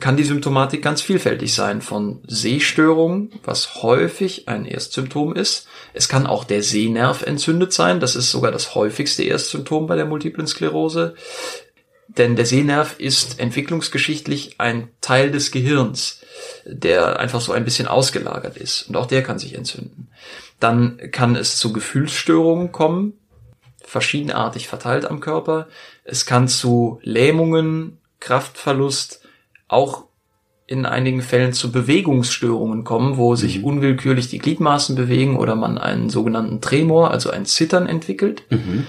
kann 0.00 0.16
die 0.16 0.24
Symptomatik 0.24 0.82
ganz 0.82 1.02
vielfältig 1.02 1.54
sein, 1.54 1.82
von 1.82 2.22
Sehstörungen, 2.26 3.32
was 3.44 3.82
häufig 3.82 4.48
ein 4.48 4.64
Erstsymptom 4.64 5.34
ist. 5.34 5.66
Es 5.92 6.08
kann 6.08 6.26
auch 6.26 6.44
der 6.44 6.62
Sehnerv 6.62 7.22
entzündet 7.22 7.72
sein, 7.72 7.98
das 7.98 8.14
ist 8.14 8.30
sogar 8.30 8.52
das 8.52 8.74
häufigste 8.74 9.24
Erstsymptom 9.24 9.86
bei 9.86 9.96
der 9.96 10.06
multiplen 10.06 10.46
Sklerose. 10.46 11.14
Denn 12.06 12.36
der 12.36 12.46
Sehnerv 12.46 12.98
ist 12.98 13.38
entwicklungsgeschichtlich 13.40 14.54
ein 14.58 14.88
Teil 15.00 15.30
des 15.30 15.50
Gehirns 15.50 16.18
der 16.64 17.18
einfach 17.18 17.40
so 17.40 17.52
ein 17.52 17.64
bisschen 17.64 17.88
ausgelagert 17.88 18.56
ist. 18.56 18.88
Und 18.88 18.96
auch 18.96 19.06
der 19.06 19.22
kann 19.22 19.38
sich 19.38 19.54
entzünden. 19.54 20.08
Dann 20.60 20.98
kann 21.10 21.36
es 21.36 21.58
zu 21.58 21.72
Gefühlsstörungen 21.72 22.72
kommen, 22.72 23.14
verschiedenartig 23.82 24.68
verteilt 24.68 25.06
am 25.06 25.20
Körper. 25.20 25.68
Es 26.04 26.26
kann 26.26 26.48
zu 26.48 27.00
Lähmungen, 27.02 27.98
Kraftverlust, 28.20 29.22
auch 29.68 30.04
in 30.66 30.84
einigen 30.84 31.22
Fällen 31.22 31.54
zu 31.54 31.72
Bewegungsstörungen 31.72 32.84
kommen, 32.84 33.16
wo 33.16 33.34
sich 33.36 33.60
mhm. 33.60 33.64
unwillkürlich 33.64 34.28
die 34.28 34.38
Gliedmaßen 34.38 34.96
bewegen 34.96 35.38
oder 35.38 35.54
man 35.54 35.78
einen 35.78 36.10
sogenannten 36.10 36.60
Tremor, 36.60 37.10
also 37.10 37.30
ein 37.30 37.46
Zittern 37.46 37.86
entwickelt. 37.86 38.42
Mhm. 38.50 38.86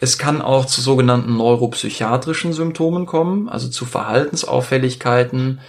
Es 0.00 0.16
kann 0.16 0.40
auch 0.40 0.64
zu 0.64 0.80
sogenannten 0.80 1.36
neuropsychiatrischen 1.36 2.54
Symptomen 2.54 3.04
kommen, 3.04 3.50
also 3.50 3.68
zu 3.68 3.84
Verhaltensauffälligkeiten, 3.84 5.60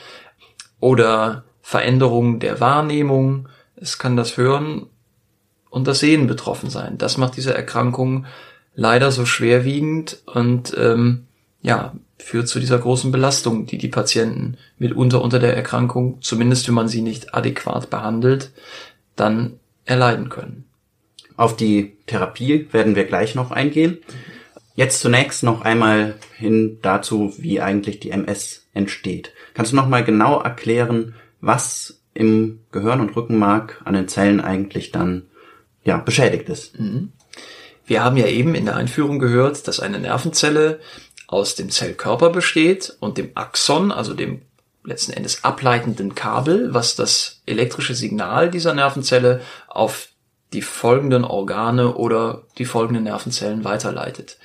oder 0.81 1.45
Veränderungen 1.61 2.41
der 2.41 2.59
Wahrnehmung. 2.59 3.47
Es 3.77 3.97
kann 3.97 4.17
das 4.17 4.35
Hören 4.35 4.87
und 5.69 5.87
das 5.87 5.99
Sehen 5.99 6.27
betroffen 6.27 6.69
sein. 6.69 6.97
Das 6.97 7.17
macht 7.17 7.37
diese 7.37 7.53
Erkrankung 7.53 8.25
leider 8.75 9.11
so 9.11 9.25
schwerwiegend 9.25 10.21
und 10.25 10.75
ähm, 10.77 11.27
ja 11.61 11.93
führt 12.17 12.47
zu 12.47 12.59
dieser 12.59 12.77
großen 12.77 13.11
Belastung, 13.11 13.65
die 13.65 13.77
die 13.77 13.87
Patienten 13.87 14.57
mitunter 14.77 15.21
unter 15.21 15.39
der 15.39 15.55
Erkrankung, 15.55 16.21
zumindest 16.21 16.67
wenn 16.67 16.75
man 16.75 16.87
sie 16.87 17.01
nicht 17.01 17.33
adäquat 17.33 17.89
behandelt, 17.89 18.51
dann 19.15 19.59
erleiden 19.85 20.29
können. 20.29 20.65
Auf 21.35 21.57
die 21.57 21.97
Therapie 22.05 22.67
werden 22.71 22.95
wir 22.95 23.05
gleich 23.05 23.35
noch 23.35 23.51
eingehen. 23.51 23.97
Jetzt 24.75 24.99
zunächst 24.99 25.43
noch 25.43 25.61
einmal 25.61 26.15
hin 26.37 26.79
dazu, 26.81 27.33
wie 27.37 27.61
eigentlich 27.61 27.99
die 27.99 28.11
MS 28.11 28.67
entsteht. 28.73 29.33
Kannst 29.53 29.71
du 29.71 29.75
noch 29.75 29.87
mal 29.87 30.03
genau 30.03 30.39
erklären, 30.39 31.15
was 31.41 32.01
im 32.13 32.59
Gehirn 32.71 33.01
und 33.01 33.15
Rückenmark 33.15 33.81
an 33.85 33.93
den 33.93 34.07
Zellen 34.07 34.39
eigentlich 34.39 34.91
dann 34.91 35.23
ja 35.83 35.97
beschädigt 35.97 36.47
ist? 36.49 36.79
Mhm. 36.79 37.11
Wir 37.85 38.03
haben 38.03 38.17
ja 38.17 38.27
eben 38.27 38.55
in 38.55 38.65
der 38.65 38.75
Einführung 38.75 39.19
gehört, 39.19 39.67
dass 39.67 39.79
eine 39.79 39.99
Nervenzelle 39.99 40.79
aus 41.31 41.55
dem 41.55 41.71
Zellkörper 41.71 42.29
besteht 42.29 42.95
und 42.99 43.17
dem 43.17 43.31
Axon, 43.33 43.91
also 43.91 44.13
dem 44.13 44.43
letzten 44.83 45.13
Endes 45.13 45.43
ableitenden 45.43 46.13
Kabel, 46.13 46.73
was 46.73 46.95
das 46.95 47.41
elektrische 47.47 47.95
Signal 47.95 48.51
dieser 48.51 48.75
Nervenzelle 48.75 49.41
auf 49.67 50.09
die 50.53 50.61
folgenden 50.61 51.23
Organe 51.23 51.95
oder 51.95 52.43
die 52.57 52.65
folgenden 52.65 53.05
Nervenzellen 53.05 53.63
weiterleitet. 53.63 54.37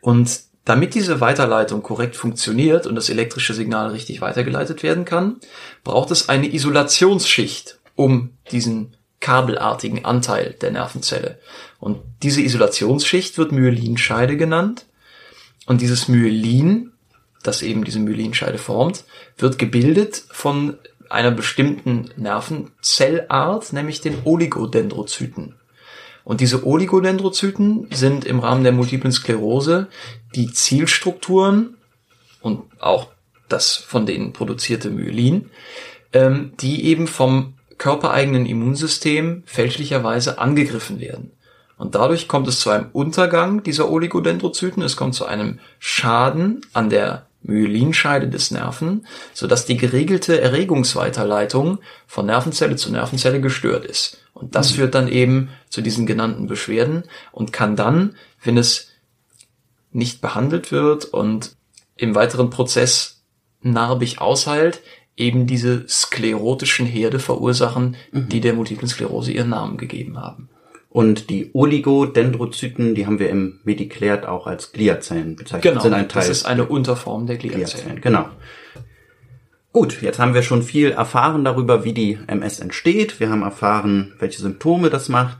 Und 0.00 0.40
Damit 0.64 0.94
diese 0.94 1.20
Weiterleitung 1.20 1.82
korrekt 1.82 2.14
funktioniert 2.14 2.86
und 2.86 2.94
das 2.94 3.10
elektrische 3.10 3.52
Signal 3.52 3.90
richtig 3.90 4.20
weitergeleitet 4.20 4.82
werden 4.84 5.04
kann, 5.04 5.40
braucht 5.82 6.12
es 6.12 6.28
eine 6.28 6.52
Isolationsschicht 6.52 7.80
um 7.96 8.30
diesen 8.52 8.96
kabelartigen 9.18 10.04
Anteil 10.04 10.54
der 10.60 10.70
Nervenzelle. 10.70 11.38
Und 11.80 11.98
diese 12.22 12.42
Isolationsschicht 12.42 13.38
wird 13.38 13.50
Myelinscheide 13.50 14.36
genannt. 14.36 14.86
Und 15.66 15.80
dieses 15.80 16.08
Myelin, 16.08 16.92
das 17.42 17.62
eben 17.62 17.84
diese 17.84 18.00
Myelinscheide 18.00 18.58
formt, 18.58 19.04
wird 19.36 19.58
gebildet 19.58 20.24
von 20.30 20.78
einer 21.08 21.30
bestimmten 21.30 22.10
Nervenzellart, 22.16 23.72
nämlich 23.72 24.00
den 24.00 24.18
Oligodendrozyten. 24.24 25.56
Und 26.24 26.40
diese 26.40 26.66
Oligodendrozyten 26.66 27.88
sind 27.92 28.24
im 28.24 28.38
Rahmen 28.38 28.62
der 28.62 28.72
multiplen 28.72 29.12
Sklerose 29.12 29.88
die 30.34 30.52
Zielstrukturen 30.52 31.76
und 32.40 32.62
auch 32.80 33.08
das 33.48 33.76
von 33.76 34.06
denen 34.06 34.32
produzierte 34.32 34.88
Myelin, 34.90 35.50
ähm, 36.12 36.52
die 36.60 36.84
eben 36.84 37.06
vom 37.06 37.54
körpereigenen 37.76 38.46
Immunsystem 38.46 39.42
fälschlicherweise 39.46 40.38
angegriffen 40.38 41.00
werden. 41.00 41.32
Und 41.82 41.96
dadurch 41.96 42.28
kommt 42.28 42.46
es 42.46 42.60
zu 42.60 42.70
einem 42.70 42.90
Untergang 42.92 43.64
dieser 43.64 43.90
Oligodendrozyten, 43.90 44.84
es 44.84 44.96
kommt 44.96 45.16
zu 45.16 45.26
einem 45.26 45.58
Schaden 45.80 46.60
an 46.72 46.90
der 46.90 47.26
Myelinscheide 47.42 48.28
des 48.28 48.52
Nerven, 48.52 49.04
sodass 49.34 49.66
die 49.66 49.76
geregelte 49.76 50.40
Erregungsweiterleitung 50.40 51.80
von 52.06 52.26
Nervenzelle 52.26 52.76
zu 52.76 52.92
Nervenzelle 52.92 53.40
gestört 53.40 53.84
ist. 53.84 54.18
Und 54.32 54.54
das 54.54 54.70
mhm. 54.70 54.76
führt 54.76 54.94
dann 54.94 55.08
eben 55.08 55.48
zu 55.70 55.80
diesen 55.80 56.06
genannten 56.06 56.46
Beschwerden 56.46 57.02
und 57.32 57.52
kann 57.52 57.74
dann, 57.74 58.14
wenn 58.44 58.58
es 58.58 58.90
nicht 59.90 60.20
behandelt 60.20 60.70
wird 60.70 61.06
und 61.06 61.56
im 61.96 62.14
weiteren 62.14 62.50
Prozess 62.50 63.24
narbig 63.60 64.20
ausheilt, 64.20 64.82
eben 65.16 65.48
diese 65.48 65.84
sklerotischen 65.88 66.86
Herde 66.86 67.18
verursachen, 67.18 67.96
mhm. 68.12 68.28
die 68.28 68.40
der 68.40 68.52
multiplen 68.52 68.88
Sklerose 68.88 69.32
ihren 69.32 69.48
Namen 69.48 69.78
gegeben 69.78 70.20
haben. 70.20 70.48
Und 70.92 71.30
die 71.30 71.50
Oligodendrozyten, 71.54 72.94
die 72.94 73.06
haben 73.06 73.18
wir 73.18 73.30
im 73.30 73.60
Mediklärt 73.64 74.26
auch 74.26 74.46
als 74.46 74.72
Gliazellen 74.72 75.36
bezeichnet. 75.36 75.62
Genau, 75.62 75.80
sind 75.80 75.94
ein 75.94 76.08
Teil 76.10 76.20
das 76.20 76.28
ist 76.28 76.44
eine 76.44 76.66
Unterform 76.66 77.26
der 77.26 77.38
Gliazellen. 77.38 77.96
Gliazellen. 77.96 78.00
Genau. 78.02 78.28
Gut, 79.72 80.02
jetzt 80.02 80.18
haben 80.18 80.34
wir 80.34 80.42
schon 80.42 80.62
viel 80.62 80.90
erfahren 80.90 81.44
darüber, 81.44 81.82
wie 81.84 81.94
die 81.94 82.18
MS 82.26 82.60
entsteht. 82.60 83.20
Wir 83.20 83.30
haben 83.30 83.40
erfahren, 83.40 84.12
welche 84.18 84.42
Symptome 84.42 84.90
das 84.90 85.08
macht, 85.08 85.38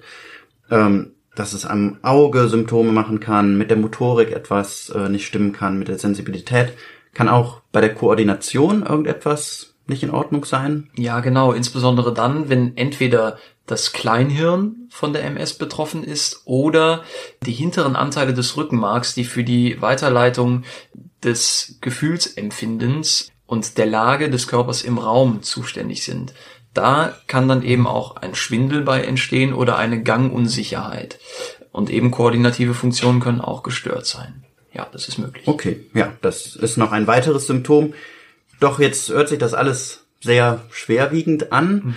ähm, 0.71 1.11
dass 1.35 1.53
es 1.53 1.67
am 1.67 1.99
Auge 2.01 2.49
Symptome 2.49 2.91
machen 2.91 3.21
kann, 3.21 3.59
mit 3.59 3.69
der 3.69 3.77
Motorik 3.77 4.33
etwas 4.33 4.89
äh, 4.89 5.11
nicht 5.11 5.27
stimmen 5.27 5.53
kann, 5.53 5.79
mit 5.79 5.89
der 5.89 5.99
Sensibilität. 5.99 6.73
Kann 7.13 7.29
auch 7.29 7.61
bei 7.73 7.83
der 7.83 7.93
Koordination 7.93 8.85
irgendetwas 8.87 9.72
nicht 9.87 10.03
in 10.03 10.11
Ordnung 10.11 10.45
sein? 10.45 10.91
Ja, 10.97 11.21
genau. 11.21 11.53
Insbesondere 11.53 12.13
dann, 12.15 12.49
wenn 12.49 12.77
entweder 12.77 13.39
das 13.67 13.93
Kleinhirn 13.93 14.89
von 14.91 15.13
der 15.13 15.25
MS 15.25 15.55
betroffen 15.55 16.05
ist 16.05 16.43
oder 16.45 17.05
die 17.47 17.53
hinteren 17.53 17.97
Anteile 17.97 18.35
des 18.35 18.57
Rückenmarks, 18.57 19.15
die 19.15 19.25
für 19.25 19.45
die 19.45 19.81
Weiterleitung 19.81 20.65
des 21.23 21.79
Gefühlsempfindens 21.81 23.31
und 23.47 23.79
der 23.79 23.87
Lage 23.87 24.31
des 24.31 24.49
Körpers 24.49 24.83
im 24.83 24.99
Raum 24.99 25.43
zuständig 25.43 26.05
sind. 26.05 26.35
Da 26.75 27.17
kann 27.27 27.49
dann 27.49 27.63
eben 27.63 27.87
auch 27.87 28.17
ein 28.17 28.35
Schwindel 28.35 28.83
bei 28.83 29.03
entstehen 29.03 29.53
oder 29.53 29.77
eine 29.77 30.03
Gangunsicherheit. 30.03 31.19
Und 31.71 31.91
eben 31.91 32.11
koordinative 32.11 32.75
Funktionen 32.75 33.21
können 33.21 33.41
auch 33.41 33.63
gestört 33.63 34.07
sein. 34.07 34.45
Ja, 34.73 34.87
das 34.91 35.09
ist 35.09 35.19
möglich. 35.19 35.47
Okay, 35.47 35.87
ja, 35.95 36.13
das 36.23 36.57
ist 36.57 36.77
noch 36.79 36.93
ein 36.93 37.07
weiteres 37.07 37.47
Symptom. 37.47 37.93
Doch 38.63 38.79
jetzt 38.79 39.09
hört 39.09 39.29
sich 39.29 39.41
das 39.41 39.55
alles 39.55 40.05
sehr 40.21 40.61
schwerwiegend 40.71 41.53
an. 41.53 41.75
Mhm. 41.75 41.95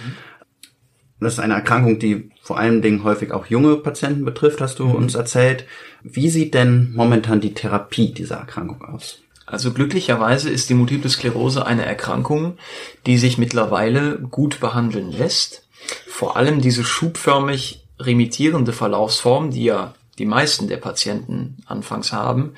Das 1.19 1.33
ist 1.33 1.39
eine 1.39 1.53
Erkrankung, 1.53 1.99
die 1.99 2.31
vor 2.41 2.57
allen 2.57 2.81
Dingen 2.81 3.03
häufig 3.03 3.31
auch 3.31 3.45
junge 3.45 3.75
Patienten 3.75 4.25
betrifft, 4.25 4.61
hast 4.61 4.79
du 4.79 4.85
mhm. 4.85 4.95
uns 4.95 5.13
erzählt. 5.13 5.65
Wie 6.01 6.29
sieht 6.29 6.55
denn 6.55 6.91
momentan 6.95 7.39
die 7.39 7.53
Therapie 7.53 8.13
dieser 8.13 8.37
Erkrankung 8.37 8.83
aus? 8.83 9.21
Also 9.45 9.73
glücklicherweise 9.73 10.49
ist 10.49 10.67
die 10.71 10.73
Multiple 10.73 11.09
Sklerose 11.09 11.67
eine 11.67 11.85
Erkrankung, 11.85 12.57
die 13.05 13.19
sich 13.19 13.37
mittlerweile 13.37 14.17
gut 14.17 14.59
behandeln 14.59 15.11
lässt. 15.11 15.67
Vor 16.07 16.35
allem 16.35 16.61
diese 16.61 16.83
schubförmig 16.83 17.85
remittierende 17.99 18.73
Verlaufsform, 18.73 19.51
die 19.51 19.65
ja 19.65 19.93
die 20.17 20.25
meisten 20.25 20.67
der 20.67 20.77
Patienten 20.77 21.57
anfangs 21.67 22.11
haben, 22.11 22.53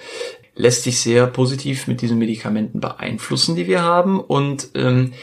lässt 0.57 0.83
sich 0.83 0.99
sehr 0.99 1.27
positiv 1.27 1.87
mit 1.87 2.01
diesen 2.01 2.17
Medikamenten 2.17 2.79
beeinflussen, 2.79 3.55
die 3.55 3.67
wir 3.67 3.83
haben. 3.83 4.19
Und 4.19 4.69
ähm, 4.73 5.13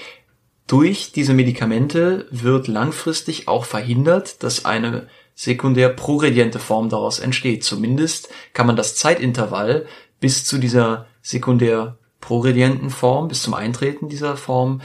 durch 0.67 1.13
diese 1.13 1.35
Medikamente 1.35 2.27
wird 2.31 2.69
langfristig 2.69 3.49
auch 3.49 3.65
verhindert, 3.65 4.43
dass 4.43 4.65
eine 4.65 5.09
sekundär 5.35 5.89
progrediente 5.89 6.61
Form 6.61 6.89
daraus 6.89 7.19
entsteht. 7.19 7.65
Zumindest 7.65 8.29
kann 8.53 8.67
man 8.67 8.77
das 8.77 8.95
Zeitintervall 8.95 9.87
bis 10.21 10.45
zu 10.45 10.59
dieser 10.59 11.07
sekundär 11.21 11.99
progredienten 12.21 12.91
Form, 12.91 13.29
bis 13.29 13.43
zum 13.43 13.53
Eintreten 13.53 14.09
dieser 14.09 14.37
Form 14.37 14.81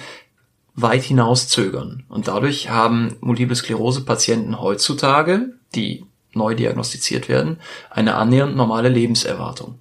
weit 0.73 1.03
hinaus 1.03 1.47
zögern. 1.47 2.03
Und 2.09 2.27
dadurch 2.27 2.69
haben 2.69 3.15
Multiple 3.21 3.55
Sklerose 3.55 4.03
Patienten 4.03 4.59
heutzutage, 4.59 5.53
die 5.75 6.05
neu 6.33 6.55
diagnostiziert 6.55 7.29
werden, 7.29 7.59
eine 7.89 8.15
annähernd 8.15 8.55
normale 8.55 8.89
Lebenserwartung. 8.89 9.79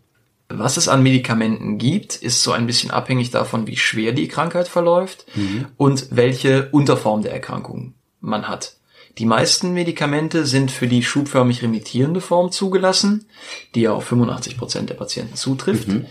Was 0.49 0.79
es 0.79 0.89
an 0.89 1.03
Medikamenten 1.03 1.77
gibt, 1.77 2.17
ist 2.17 2.43
so 2.43 2.53
ein 2.53 2.67
bisschen 2.67 2.91
abhängig 2.91 3.31
davon, 3.31 3.67
wie 3.67 3.77
schwer 3.77 4.13
die 4.13 4.29
Krankheit 4.29 4.67
verläuft 4.67 5.27
mhm. 5.35 5.67
und 5.77 6.09
welche 6.11 6.71
Unterform 6.71 7.23
der 7.23 7.33
Erkrankung 7.33 7.95
man 8.21 8.49
hat. 8.49 8.77
Die 9.19 9.27
meisten 9.27 9.75
Medikamente 9.75 10.47
sind 10.47 10.71
für 10.71 10.87
die 10.87 11.03
schubförmig 11.03 11.63
remittierende 11.63 12.21
Form 12.21 12.53
zugelassen, 12.53 13.29
die 13.75 13.83
ja 13.83 13.93
auf 13.93 14.05
85 14.05 14.57
Prozent 14.57 14.91
der 14.91 14.95
Patienten 14.95 15.35
zutrifft. 15.35 15.89
Mhm. 15.89 16.07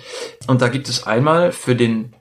Und 0.45 0.61
da 0.61 0.67
gibt 0.67 0.89
es 0.89 1.07
einmal 1.07 1.51
für 1.51 1.75
den 1.75 2.13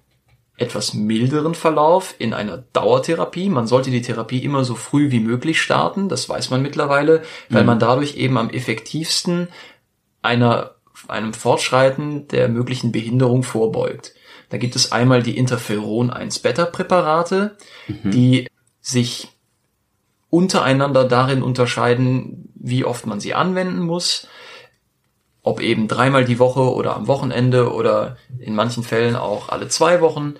etwas 0.56 0.94
milderen 0.94 1.54
Verlauf 1.54 2.14
in 2.18 2.32
einer 2.32 2.58
Dauertherapie. 2.72 3.50
Man 3.50 3.66
sollte 3.66 3.90
die 3.90 4.00
Therapie 4.00 4.42
immer 4.42 4.64
so 4.64 4.74
früh 4.74 5.10
wie 5.10 5.20
möglich 5.20 5.60
starten, 5.60 6.08
das 6.08 6.28
weiß 6.28 6.50
man 6.50 6.62
mittlerweile, 6.62 7.22
weil 7.50 7.62
mhm. 7.62 7.66
man 7.66 7.78
dadurch 7.78 8.16
eben 8.16 8.38
am 8.38 8.48
effektivsten 8.48 9.48
einer, 10.22 10.75
einem 11.08 11.34
Fortschreiten 11.34 12.28
der 12.28 12.48
möglichen 12.48 12.92
Behinderung 12.92 13.42
vorbeugt. 13.42 14.14
Da 14.48 14.58
gibt 14.58 14.76
es 14.76 14.92
einmal 14.92 15.22
die 15.22 15.36
Interferon-1-Beta-Präparate, 15.36 17.56
mhm. 17.88 18.10
die 18.10 18.48
sich 18.80 19.28
untereinander 20.30 21.04
darin 21.04 21.42
unterscheiden, 21.42 22.50
wie 22.54 22.84
oft 22.84 23.06
man 23.06 23.20
sie 23.20 23.34
anwenden 23.34 23.80
muss. 23.80 24.28
Ob 25.42 25.60
eben 25.60 25.88
dreimal 25.88 26.24
die 26.24 26.38
Woche 26.38 26.74
oder 26.74 26.96
am 26.96 27.06
Wochenende 27.06 27.72
oder 27.72 28.16
in 28.38 28.54
manchen 28.54 28.82
Fällen 28.82 29.16
auch 29.16 29.48
alle 29.48 29.68
zwei 29.68 30.00
Wochen, 30.00 30.34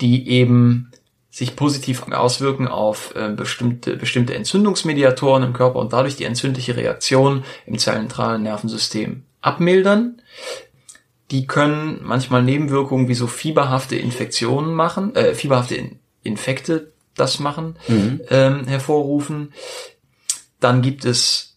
die 0.00 0.28
eben 0.28 0.90
sich 1.30 1.54
positiv 1.54 2.10
auswirken 2.10 2.66
auf 2.66 3.14
äh, 3.14 3.28
bestimmte, 3.28 3.96
bestimmte 3.96 4.34
Entzündungsmediatoren 4.34 5.44
im 5.44 5.52
Körper 5.52 5.78
und 5.78 5.92
dadurch 5.92 6.16
die 6.16 6.24
entzündliche 6.24 6.76
Reaktion 6.76 7.44
im 7.66 7.78
zentralen 7.78 8.42
Nervensystem 8.42 9.22
abmildern. 9.40 10.22
Die 11.30 11.46
können 11.46 12.00
manchmal 12.02 12.42
Nebenwirkungen 12.42 13.08
wie 13.08 13.14
so 13.14 13.26
fieberhafte 13.26 13.96
Infektionen 13.96 14.74
machen, 14.74 15.14
äh, 15.14 15.34
fieberhafte 15.34 15.98
Infekte 16.22 16.92
das 17.14 17.38
machen, 17.38 17.76
mhm. 17.86 18.20
ähm, 18.30 18.66
hervorrufen. 18.66 19.52
Dann 20.60 20.82
gibt 20.82 21.04
es 21.04 21.56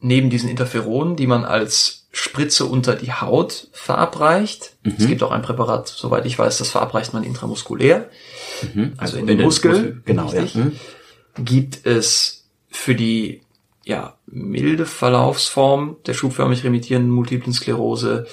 neben 0.00 0.30
diesen 0.30 0.48
Interferonen, 0.48 1.16
die 1.16 1.26
man 1.26 1.44
als 1.44 2.02
Spritze 2.12 2.66
unter 2.66 2.94
die 2.94 3.12
Haut 3.12 3.68
verabreicht. 3.72 4.76
Mhm. 4.82 4.94
Es 4.98 5.06
gibt 5.06 5.22
auch 5.22 5.30
ein 5.30 5.42
Präparat, 5.42 5.88
soweit 5.88 6.26
ich 6.26 6.38
weiß, 6.38 6.58
das 6.58 6.70
verabreicht 6.70 7.14
man 7.14 7.24
intramuskulär, 7.24 8.10
mhm. 8.74 8.92
also, 8.96 9.16
also, 9.16 9.16
in 9.16 9.26
den 9.26 9.40
Muskel. 9.40 9.70
Muskel. 9.70 10.02
Genau, 10.04 10.32
ja. 10.32 10.42
Mhm. 10.42 10.76
Gibt 11.38 11.86
es 11.86 12.44
für 12.68 12.94
die 12.94 13.42
ja, 13.84 14.14
milde 14.26 14.86
Verlaufsform 14.86 15.96
der 16.06 16.14
schubförmig 16.14 16.64
remittierenden 16.64 17.10
multiplen 17.10 17.52
Sklerose 17.52 18.26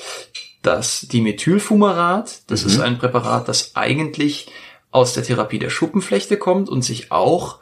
das 0.62 1.02
Dimethylfumarat. 1.02 2.42
Das 2.48 2.64
ist 2.64 2.78
mhm. 2.78 2.84
ein 2.84 2.98
Präparat, 3.00 3.48
das 3.48 3.76
eigentlich 3.76 4.48
aus 4.92 5.14
der 5.14 5.24
Therapie 5.24 5.60
der 5.60 5.70
Schuppenflechte 5.70 6.38
kommt 6.38 6.70
und 6.70 6.84
sich 6.84 7.12
auch 7.12 7.60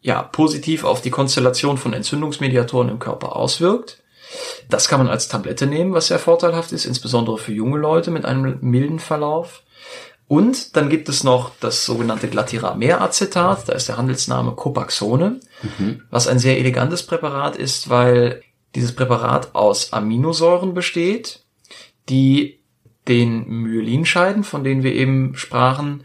ja, 0.00 0.22
positiv 0.22 0.84
auf 0.84 1.00
die 1.00 1.10
Konstellation 1.10 1.78
von 1.78 1.92
Entzündungsmediatoren 1.92 2.88
im 2.88 2.98
Körper 2.98 3.36
auswirkt. 3.36 4.02
Das 4.68 4.88
kann 4.88 4.98
man 4.98 5.08
als 5.08 5.28
Tablette 5.28 5.66
nehmen, 5.66 5.92
was 5.92 6.08
sehr 6.08 6.18
vorteilhaft 6.18 6.72
ist, 6.72 6.86
insbesondere 6.86 7.38
für 7.38 7.52
junge 7.52 7.78
Leute 7.78 8.10
mit 8.10 8.24
einem 8.24 8.58
milden 8.60 8.98
Verlauf. 8.98 9.62
Und 10.28 10.76
dann 10.76 10.88
gibt 10.88 11.08
es 11.08 11.24
noch 11.24 11.52
das 11.60 11.84
sogenannte 11.84 12.28
Glattirameracetat, 12.28 13.68
da 13.68 13.72
ist 13.72 13.88
der 13.88 13.98
Handelsname 13.98 14.52
Copaxone, 14.52 15.40
mhm. 15.78 16.02
was 16.10 16.26
ein 16.26 16.38
sehr 16.38 16.58
elegantes 16.58 17.02
Präparat 17.04 17.56
ist, 17.56 17.90
weil 17.90 18.42
dieses 18.74 18.94
Präparat 18.94 19.54
aus 19.54 19.92
Aminosäuren 19.92 20.72
besteht, 20.72 21.44
die 22.08 22.60
den 23.08 23.48
Myelinscheiden, 23.48 24.44
von 24.44 24.64
denen 24.64 24.82
wir 24.82 24.94
eben 24.94 25.34
sprachen, 25.34 26.04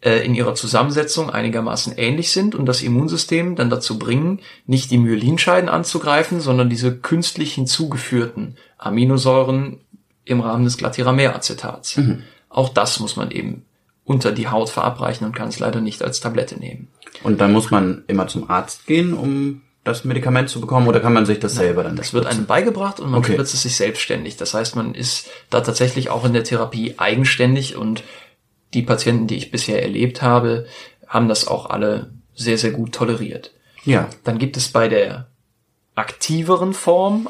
äh, 0.00 0.24
in 0.24 0.34
ihrer 0.34 0.54
Zusammensetzung 0.54 1.30
einigermaßen 1.30 1.94
ähnlich 1.96 2.30
sind 2.32 2.54
und 2.54 2.66
das 2.66 2.82
Immunsystem 2.82 3.56
dann 3.56 3.70
dazu 3.70 3.98
bringen, 3.98 4.40
nicht 4.66 4.90
die 4.90 4.98
Myelinscheiden 4.98 5.68
anzugreifen, 5.68 6.40
sondern 6.40 6.70
diese 6.70 6.96
künstlich 6.96 7.54
hinzugeführten 7.54 8.56
Aminosäuren 8.78 9.80
im 10.24 10.40
Rahmen 10.40 10.64
des 10.64 10.78
Glatiramer-Acetats. 10.78 11.96
Mhm. 11.96 12.22
Auch 12.48 12.68
das 12.68 13.00
muss 13.00 13.16
man 13.16 13.30
eben 13.30 13.64
unter 14.04 14.32
die 14.32 14.48
Haut 14.48 14.70
verabreichen 14.70 15.26
und 15.26 15.36
kann 15.36 15.48
es 15.48 15.58
leider 15.58 15.80
nicht 15.80 16.02
als 16.02 16.20
Tablette 16.20 16.58
nehmen. 16.58 16.88
Und 17.22 17.40
dann 17.40 17.52
muss 17.52 17.70
man 17.70 18.04
immer 18.06 18.26
zum 18.26 18.48
Arzt 18.48 18.86
gehen, 18.86 19.12
um 19.12 19.62
das 19.84 20.04
Medikament 20.04 20.48
zu 20.48 20.60
bekommen 20.60 20.86
oder 20.86 21.00
kann 21.00 21.12
man 21.12 21.26
sich 21.26 21.40
das 21.40 21.54
selber 21.54 21.82
dann? 21.82 21.96
Das 21.96 22.12
wird 22.12 22.26
einem 22.26 22.46
beigebracht 22.46 23.00
und 23.00 23.10
man 23.10 23.20
okay. 23.20 23.36
es 23.36 23.52
sich 23.52 23.76
selbstständig. 23.76 24.36
Das 24.36 24.54
heißt, 24.54 24.76
man 24.76 24.94
ist 24.94 25.28
da 25.50 25.60
tatsächlich 25.60 26.10
auch 26.10 26.24
in 26.24 26.32
der 26.32 26.44
Therapie 26.44 26.94
eigenständig 26.98 27.76
und 27.76 28.02
die 28.74 28.82
Patienten, 28.82 29.26
die 29.26 29.36
ich 29.36 29.50
bisher 29.50 29.82
erlebt 29.82 30.22
habe, 30.22 30.66
haben 31.06 31.28
das 31.28 31.48
auch 31.48 31.66
alle 31.70 32.10
sehr, 32.34 32.58
sehr 32.58 32.70
gut 32.70 32.92
toleriert. 32.92 33.52
Ja. 33.84 34.08
Dann 34.24 34.38
gibt 34.38 34.56
es 34.56 34.68
bei 34.68 34.88
der 34.88 35.28
aktiveren 35.94 36.74
Form, 36.74 37.28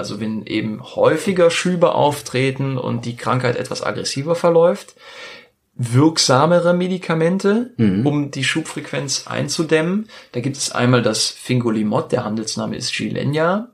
also 0.00 0.18
wenn 0.18 0.46
eben 0.46 0.82
häufiger 0.82 1.50
Schübe 1.50 1.94
auftreten 1.94 2.78
und 2.78 3.04
die 3.04 3.16
Krankheit 3.16 3.56
etwas 3.56 3.82
aggressiver 3.82 4.34
verläuft, 4.34 4.96
wirksamere 5.76 6.74
Medikamente, 6.74 7.74
mhm. 7.76 8.06
um 8.06 8.30
die 8.30 8.44
Schubfrequenz 8.44 9.26
einzudämmen. 9.26 10.08
Da 10.32 10.40
gibt 10.40 10.56
es 10.56 10.72
einmal 10.72 11.02
das 11.02 11.28
Fingolimod, 11.28 12.12
der 12.12 12.24
Handelsname 12.24 12.76
ist 12.76 12.92
Gilenya. 12.94 13.68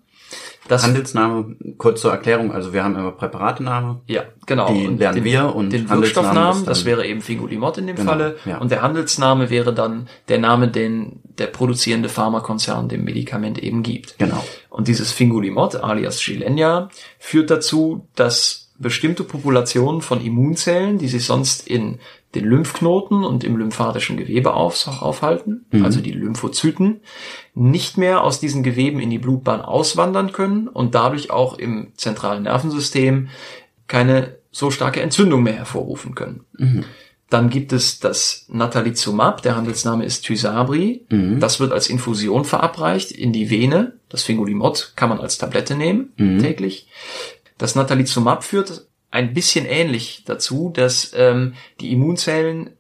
Das 0.68 0.84
Handelsname, 0.84 1.56
kurz 1.78 2.00
zur 2.00 2.10
Erklärung, 2.10 2.52
also 2.52 2.72
wir 2.72 2.82
haben 2.82 2.96
immer 2.96 3.12
Präparatename. 3.12 4.00
Ja, 4.06 4.24
genau. 4.46 4.72
Die 4.72 4.86
und 4.86 4.98
lernen 4.98 5.16
den, 5.16 5.24
wir 5.24 5.54
und 5.54 5.72
den 5.72 5.88
Wirkstoffnamen, 5.88 6.64
das 6.64 6.84
wäre 6.84 7.06
eben 7.06 7.20
Fingolimod 7.20 7.78
in 7.78 7.86
dem 7.86 7.96
genau, 7.96 8.10
Falle. 8.10 8.36
Ja. 8.44 8.58
Und 8.58 8.72
der 8.72 8.82
Handelsname 8.82 9.50
wäre 9.50 9.72
dann 9.72 10.08
der 10.28 10.38
Name, 10.38 10.68
den 10.68 11.20
der 11.38 11.46
produzierende 11.46 12.08
Pharmakonzern 12.08 12.88
dem 12.88 13.04
Medikament 13.04 13.58
eben 13.58 13.82
gibt. 13.82 14.18
Genau. 14.18 14.44
Und 14.76 14.88
dieses 14.88 15.10
Fingolimod, 15.10 15.76
alias 15.76 16.22
Gilenya, 16.22 16.90
führt 17.18 17.48
dazu, 17.48 18.06
dass 18.14 18.74
bestimmte 18.78 19.24
Populationen 19.24 20.02
von 20.02 20.22
Immunzellen, 20.22 20.98
die 20.98 21.08
sich 21.08 21.24
sonst 21.24 21.66
in 21.66 21.98
den 22.34 22.44
Lymphknoten 22.44 23.24
und 23.24 23.42
im 23.42 23.56
lymphatischen 23.56 24.18
Gewebe 24.18 24.52
auf, 24.52 24.86
aufhalten, 25.00 25.64
mhm. 25.70 25.82
also 25.82 26.02
die 26.02 26.12
Lymphozyten, 26.12 27.00
nicht 27.54 27.96
mehr 27.96 28.22
aus 28.22 28.38
diesen 28.38 28.62
Geweben 28.62 29.00
in 29.00 29.08
die 29.08 29.18
Blutbahn 29.18 29.62
auswandern 29.62 30.32
können 30.32 30.68
und 30.68 30.94
dadurch 30.94 31.30
auch 31.30 31.56
im 31.56 31.92
zentralen 31.96 32.42
Nervensystem 32.42 33.28
keine 33.86 34.36
so 34.50 34.70
starke 34.70 35.00
Entzündung 35.00 35.42
mehr 35.42 35.54
hervorrufen 35.54 36.14
können. 36.14 36.44
Mhm. 36.58 36.84
Dann 37.30 37.48
gibt 37.48 37.72
es 37.72 37.98
das 37.98 38.44
Natalizumab, 38.50 39.40
der 39.40 39.56
Handelsname 39.56 40.04
ist 40.04 40.26
Tysabri. 40.26 41.06
Mhm. 41.08 41.40
Das 41.40 41.60
wird 41.60 41.72
als 41.72 41.88
Infusion 41.88 42.44
verabreicht 42.44 43.10
in 43.10 43.32
die 43.32 43.48
Vene. 43.48 43.95
Das 44.08 44.22
Fingolimod 44.22 44.92
kann 44.96 45.08
man 45.08 45.20
als 45.20 45.38
Tablette 45.38 45.74
nehmen, 45.74 46.12
mhm. 46.16 46.38
täglich. 46.38 46.88
Das 47.58 47.74
Natalizumab 47.74 48.44
führt 48.44 48.86
ein 49.10 49.34
bisschen 49.34 49.66
ähnlich 49.66 50.24
dazu, 50.26 50.70
dass 50.74 51.12
ähm, 51.14 51.54
die 51.80 51.92
Immunzellen 51.92 52.70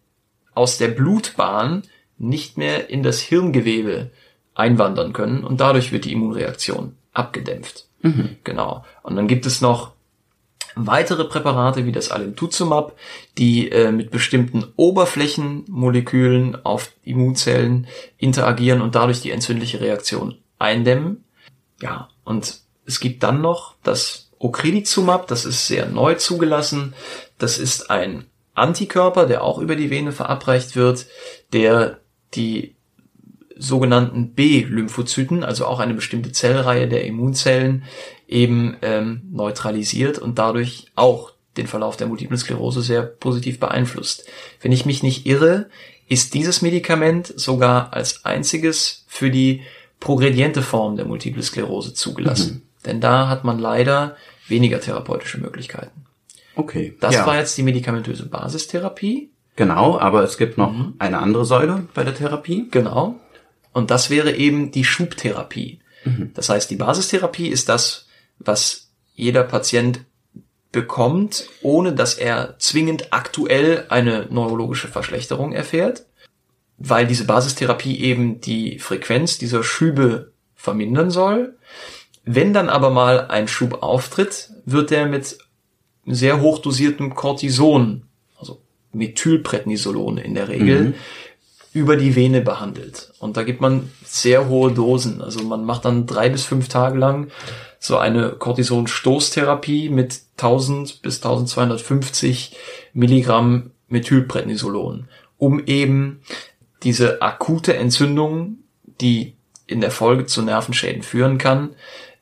aus 0.54 0.78
der 0.78 0.88
Blutbahn 0.88 1.82
nicht 2.18 2.58
mehr 2.58 2.90
in 2.90 3.02
das 3.02 3.20
Hirngewebe 3.20 4.10
einwandern 4.54 5.12
können 5.12 5.44
und 5.44 5.60
dadurch 5.60 5.92
wird 5.92 6.04
die 6.04 6.12
Immunreaktion 6.12 6.96
abgedämpft. 7.12 7.86
Mhm. 8.02 8.36
Genau. 8.44 8.84
Und 9.02 9.16
dann 9.16 9.28
gibt 9.28 9.46
es 9.46 9.60
noch 9.60 9.92
weitere 10.74 11.24
Präparate 11.24 11.86
wie 11.86 11.92
das 11.92 12.10
Alemtuzumab, 12.10 12.96
die 13.38 13.70
äh, 13.70 13.90
mit 13.90 14.10
bestimmten 14.10 14.64
Oberflächenmolekülen 14.76 16.64
auf 16.64 16.92
Immunzellen 17.02 17.86
interagieren 18.18 18.82
und 18.82 18.94
dadurch 18.94 19.22
die 19.22 19.30
entzündliche 19.30 19.80
Reaktion 19.80 20.36
eindämmen. 20.58 21.24
Ja, 21.80 22.08
und 22.24 22.60
es 22.86 23.00
gibt 23.00 23.22
dann 23.22 23.40
noch 23.40 23.74
das 23.82 24.30
Ocrelizumab, 24.38 25.26
das 25.26 25.44
ist 25.44 25.66
sehr 25.66 25.86
neu 25.86 26.14
zugelassen. 26.14 26.94
Das 27.38 27.58
ist 27.58 27.90
ein 27.90 28.26
Antikörper, 28.54 29.26
der 29.26 29.42
auch 29.42 29.58
über 29.58 29.76
die 29.76 29.90
Vene 29.90 30.12
verabreicht 30.12 30.76
wird, 30.76 31.06
der 31.52 32.00
die 32.34 32.76
sogenannten 33.58 34.34
B-Lymphozyten, 34.34 35.42
also 35.42 35.66
auch 35.66 35.80
eine 35.80 35.94
bestimmte 35.94 36.32
Zellreihe 36.32 36.88
der 36.88 37.04
Immunzellen, 37.04 37.84
eben 38.28 38.76
ähm, 38.82 39.22
neutralisiert 39.30 40.18
und 40.18 40.38
dadurch 40.38 40.86
auch 40.94 41.32
den 41.56 41.66
Verlauf 41.66 41.96
der 41.96 42.06
Multiplen 42.06 42.38
Sklerose 42.38 42.82
sehr 42.82 43.02
positiv 43.02 43.58
beeinflusst. 43.58 44.26
Wenn 44.60 44.72
ich 44.72 44.84
mich 44.84 45.02
nicht 45.02 45.26
irre, 45.26 45.70
ist 46.08 46.34
dieses 46.34 46.60
Medikament 46.60 47.32
sogar 47.34 47.94
als 47.94 48.24
einziges 48.24 49.04
für 49.08 49.30
die 49.30 49.62
progrediente 50.00 50.62
Form 50.62 50.96
der 50.96 51.06
Multiple 51.06 51.42
Sklerose 51.42 51.94
zugelassen. 51.94 52.54
Mhm. 52.54 52.62
Denn 52.84 53.00
da 53.00 53.28
hat 53.28 53.44
man 53.44 53.58
leider 53.58 54.16
weniger 54.48 54.80
therapeutische 54.80 55.38
Möglichkeiten. 55.38 56.06
Okay. 56.54 56.96
Das 57.00 57.14
ja. 57.14 57.26
war 57.26 57.36
jetzt 57.36 57.56
die 57.58 57.62
medikamentöse 57.62 58.26
Basistherapie. 58.26 59.30
Genau, 59.56 59.98
aber 59.98 60.22
es 60.22 60.36
gibt 60.36 60.58
noch 60.58 60.72
mhm. 60.72 60.94
eine 60.98 61.18
andere 61.18 61.44
Säule 61.44 61.86
bei 61.94 62.04
der 62.04 62.14
Therapie. 62.14 62.68
Genau. 62.70 63.18
Und 63.72 63.90
das 63.90 64.10
wäre 64.10 64.32
eben 64.32 64.70
die 64.70 64.84
Schubtherapie. 64.84 65.80
Mhm. 66.04 66.30
Das 66.34 66.48
heißt, 66.48 66.70
die 66.70 66.76
Basistherapie 66.76 67.48
ist 67.48 67.68
das, 67.68 68.06
was 68.38 68.90
jeder 69.14 69.42
Patient 69.42 70.00
bekommt, 70.72 71.48
ohne 71.62 71.94
dass 71.94 72.14
er 72.14 72.56
zwingend 72.58 73.12
aktuell 73.12 73.86
eine 73.88 74.26
neurologische 74.30 74.88
Verschlechterung 74.88 75.52
erfährt, 75.52 76.04
weil 76.78 77.06
diese 77.06 77.24
Basistherapie 77.24 78.00
eben 78.00 78.40
die 78.40 78.78
Frequenz 78.78 79.38
dieser 79.38 79.62
Schübe 79.62 80.32
vermindern 80.54 81.10
soll 81.10 81.56
wenn 82.26 82.52
dann 82.52 82.68
aber 82.68 82.90
mal 82.90 83.28
ein 83.28 83.48
Schub 83.48 83.82
auftritt, 83.82 84.50
wird 84.66 84.90
der 84.90 85.06
mit 85.06 85.38
sehr 86.06 86.40
hoch 86.40 86.58
dosiertem 86.58 87.14
Cortison, 87.14 88.02
also 88.38 88.60
Methylprednisolone 88.92 90.22
in 90.22 90.34
der 90.34 90.48
Regel, 90.48 90.80
mhm. 90.80 90.94
über 91.72 91.96
die 91.96 92.16
Vene 92.16 92.40
behandelt. 92.42 93.12
Und 93.20 93.36
da 93.36 93.44
gibt 93.44 93.60
man 93.60 93.90
sehr 94.04 94.48
hohe 94.48 94.72
Dosen. 94.72 95.22
Also 95.22 95.44
man 95.44 95.64
macht 95.64 95.84
dann 95.84 96.06
drei 96.06 96.28
bis 96.28 96.44
fünf 96.44 96.68
Tage 96.68 96.98
lang 96.98 97.28
so 97.78 97.96
eine 97.96 98.30
Cortison-Stoßtherapie 98.30 99.88
mit 99.88 100.20
1000 100.38 101.02
bis 101.02 101.18
1250 101.18 102.56
Milligramm 102.92 103.70
Methylprednisolon, 103.86 105.06
um 105.38 105.64
eben 105.64 106.22
diese 106.82 107.22
akute 107.22 107.76
Entzündung, 107.76 108.58
die 109.00 109.36
in 109.66 109.80
der 109.80 109.90
Folge 109.90 110.26
zu 110.26 110.42
Nervenschäden 110.42 111.02
führen 111.02 111.38
kann, 111.38 111.74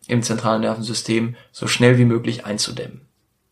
im 0.07 0.23
zentralen 0.23 0.63
Nervensystem 0.63 1.37
so 1.53 1.67
schnell 1.67 1.99
wie 1.99 2.05
möglich 2.05 2.45
einzudämmen. 2.45 3.03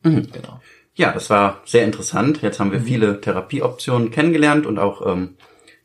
Mhm. 0.03 0.29
Genau. 0.33 0.61
Ja, 0.95 1.12
das 1.12 1.31
war 1.31 1.62
sehr 1.65 1.85
interessant. 1.85 2.43
Jetzt 2.43 2.61
haben 2.61 2.73
wir 2.73 2.81
mhm. 2.81 2.85
viele 2.85 3.21
Therapieoptionen 3.21 4.11
kennengelernt 4.11 4.67
und 4.67 4.79
auch 4.79 5.07
ähm, 5.07 5.37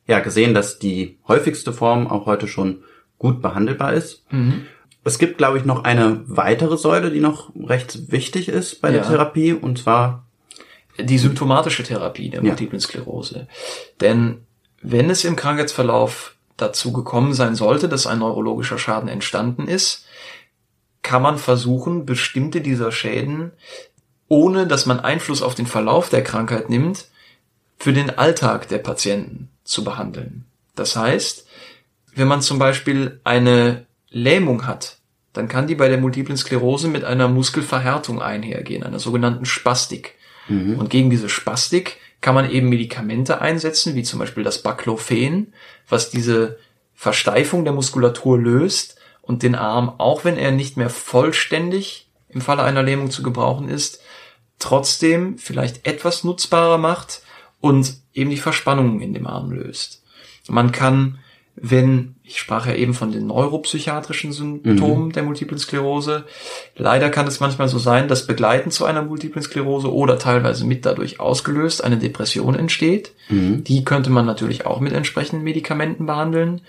ja 0.06 0.20
gesehen, 0.20 0.54
dass 0.54 0.80
die 0.80 1.18
häufigste 1.28 1.72
Form 1.74 2.08
auch 2.08 2.26
heute 2.26 2.48
schon 2.48 2.84
gut 3.18 3.42
behandelbar 3.42 3.94
ist. 3.94 4.26
Mhm. 4.32 4.66
Es 5.04 5.20
gibt, 5.20 5.38
glaube 5.38 5.58
ich, 5.58 5.64
noch 5.64 5.86
eine 5.86 6.22
weitere 6.28 6.78
Säule, 6.78 7.12
die 7.12 7.22
noch 7.22 7.54
recht 7.56 8.12
wichtig 8.12 8.50
ist 8.50 8.82
bei 8.82 8.92
der 8.92 9.04
ja. 9.04 9.08
Therapie, 9.08 9.54
und 9.54 9.80
zwar 9.80 10.28
die 11.00 11.18
symptomatische 11.18 11.84
Therapie 11.84 12.30
der 12.30 12.44
Multiplen 12.44 12.82
Sklerose. 12.82 13.48
Denn 14.02 14.47
wenn 14.82 15.10
es 15.10 15.24
im 15.24 15.36
Krankheitsverlauf 15.36 16.36
dazu 16.56 16.92
gekommen 16.92 17.34
sein 17.34 17.56
sollte, 17.56 17.88
dass 17.88 18.08
ein 18.08 18.20
neurologischer 18.20 18.78
Schaden 18.78 19.10
entstanden 19.10 19.68
ist, 19.68 20.06
kann 21.04 21.22
man 21.22 21.38
versuchen, 21.38 22.06
bestimmte 22.06 22.62
dieser 22.62 22.92
Schäden, 22.92 23.52
ohne 24.28 24.68
dass 24.68 24.86
man 24.86 25.00
Einfluss 25.00 25.42
auf 25.42 25.56
den 25.56 25.68
Verlauf 25.68 26.10
der 26.10 26.24
Krankheit 26.24 26.70
nimmt, 26.70 27.06
für 27.78 27.94
den 27.94 28.18
Alltag 28.18 28.68
der 28.68 28.80
Patienten 28.80 29.50
zu 29.64 29.84
behandeln. 29.84 30.46
Das 30.76 30.96
heißt, 30.96 31.48
wenn 32.16 32.28
man 32.28 32.42
zum 32.42 32.60
Beispiel 32.60 33.20
eine 33.24 33.86
Lähmung 34.10 34.66
hat, 34.66 34.98
dann 35.34 35.48
kann 35.48 35.68
die 35.68 35.76
bei 35.76 35.88
der 35.88 36.00
multiplen 36.00 36.38
Sklerose 36.38 36.88
mit 36.88 37.04
einer 37.04 37.28
Muskelverhärtung 37.28 38.22
einhergehen, 38.22 38.84
einer 38.84 39.00
sogenannten 39.00 39.46
Spastik. 39.46 40.16
Mhm. 40.48 40.80
Und 40.80 40.90
gegen 40.90 41.10
diese 41.10 41.30
Spastik 41.30 41.98
kann 42.22 42.36
man 42.36 42.50
eben 42.50 42.70
Medikamente 42.70 43.42
einsetzen, 43.42 43.96
wie 43.96 44.04
zum 44.04 44.20
Beispiel 44.20 44.44
das 44.44 44.62
Baclofen, 44.62 45.54
was 45.88 46.10
diese 46.10 46.58
Versteifung 46.96 47.64
der 47.64 47.74
Muskulatur 47.74 48.40
löst 48.40 48.98
und 49.22 49.44
den 49.44 49.56
Arm, 49.56 49.94
auch 49.98 50.26
wenn 50.26 50.38
er 50.38 50.52
nicht 50.52 50.78
mehr 50.78 50.90
vollständig 50.90 52.10
im 52.30 52.42
Falle 52.42 52.64
einer 52.64 52.84
Lähmung 52.84 53.12
zu 53.12 53.24
gebrauchen 53.24 53.70
ist, 53.70 54.02
trotzdem 54.60 55.38
vielleicht 55.38 55.86
etwas 55.88 56.24
nutzbarer 56.24 56.78
macht 56.78 57.22
und 57.60 57.98
eben 58.14 58.30
die 58.30 58.38
Verspannungen 58.38 59.02
in 59.02 59.14
dem 59.14 59.28
Arm 59.28 59.52
löst. 59.52 60.04
Man 60.48 60.72
kann 60.72 61.20
wenn, 61.60 62.16
ich 62.24 62.40
sprach 62.40 62.68
ja 62.68 62.76
eben 62.76 62.94
von 62.94 63.12
den 63.12 63.26
neuropsychiatrischen 63.28 64.32
Symptomen 64.32 65.08
mhm. 65.08 65.12
der 65.12 65.24
Multiplen 65.24 65.58
Sklerose. 65.58 66.26
Leider 66.76 67.10
kann 67.10 67.26
es 67.26 67.40
manchmal 67.40 67.68
so 67.68 67.80
sein, 67.80 68.08
dass 68.08 68.28
begleitend 68.28 68.74
zu 68.74 68.86
einer 68.86 69.02
Multiplen 69.02 69.42
Sklerose 69.42 69.92
oder 69.92 70.20
teilweise 70.20 70.66
mit 70.66 70.86
dadurch 70.86 71.20
ausgelöst 71.20 71.84
eine 71.84 71.98
Depression 71.98 72.54
entsteht. 72.54 73.12
Mhm. 73.30 73.64
Die 73.64 73.84
könnte 73.84 74.12
man 74.12 74.28
natürlich 74.28 74.68
auch 74.68 74.80
mit 74.80 74.94
entsprechenden 74.94 75.44
Medikamenten 75.44 76.06
behandeln. 76.06 76.62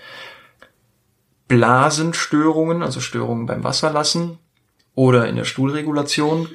Blasenstörungen, 1.47 2.81
also 2.81 2.99
Störungen 2.99 3.45
beim 3.45 3.63
Wasserlassen 3.63 4.39
oder 4.95 5.27
in 5.27 5.35
der 5.35 5.45
Stuhlregulation 5.45 6.47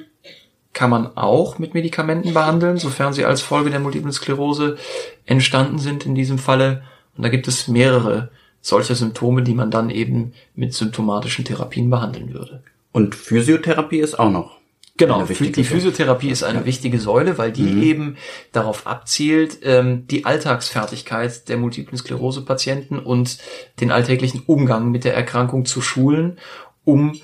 kann 0.73 0.89
man 0.89 1.15
auch 1.15 1.57
mit 1.57 1.73
Medikamenten 1.73 2.33
behandeln, 2.33 2.77
sofern 2.77 3.13
sie 3.13 3.23
als 3.23 3.41
Folge 3.41 3.69
der 3.69 3.79
Multiplen 3.79 4.11
Sklerose 4.11 4.77
entstanden 5.25 5.79
sind 5.79 6.05
in 6.05 6.15
diesem 6.15 6.37
Falle. 6.37 6.83
Und 7.15 7.23
da 7.23 7.29
gibt 7.29 7.47
es 7.47 7.67
mehrere 7.67 8.29
solcher 8.61 8.95
Symptome, 8.95 9.43
die 9.43 9.53
man 9.53 9.71
dann 9.71 9.89
eben 9.89 10.33
mit 10.55 10.73
symptomatischen 10.73 11.45
Therapien 11.45 11.89
behandeln 11.89 12.33
würde. 12.33 12.63
Und 12.91 13.13
Physiotherapie 13.13 13.99
ist 13.99 14.17
auch 14.17 14.31
noch. 14.31 14.57
Genau, 14.97 15.23
die 15.25 15.63
Physiotherapie 15.65 16.29
ist 16.29 16.43
eine 16.43 16.59
ja. 16.59 16.65
wichtige 16.65 16.99
Säule, 16.99 17.37
weil 17.37 17.51
die 17.51 17.63
mhm. 17.63 17.83
eben 17.83 18.17
darauf 18.53 18.87
abzielt, 18.87 19.59
ähm, 19.63 20.07
die 20.07 20.23
Alltagsfertigkeit 20.23 21.49
der 21.49 21.57
Multiplen 21.57 21.97
Sklerose-Patienten 21.97 22.99
und 22.99 23.37
den 23.81 23.91
alltäglichen 23.91 24.43
Umgang 24.45 24.91
mit 24.91 25.03
der 25.03 25.13
Erkrankung 25.13 25.65
zu 25.65 25.81
schulen, 25.81 26.37
um 26.85 27.19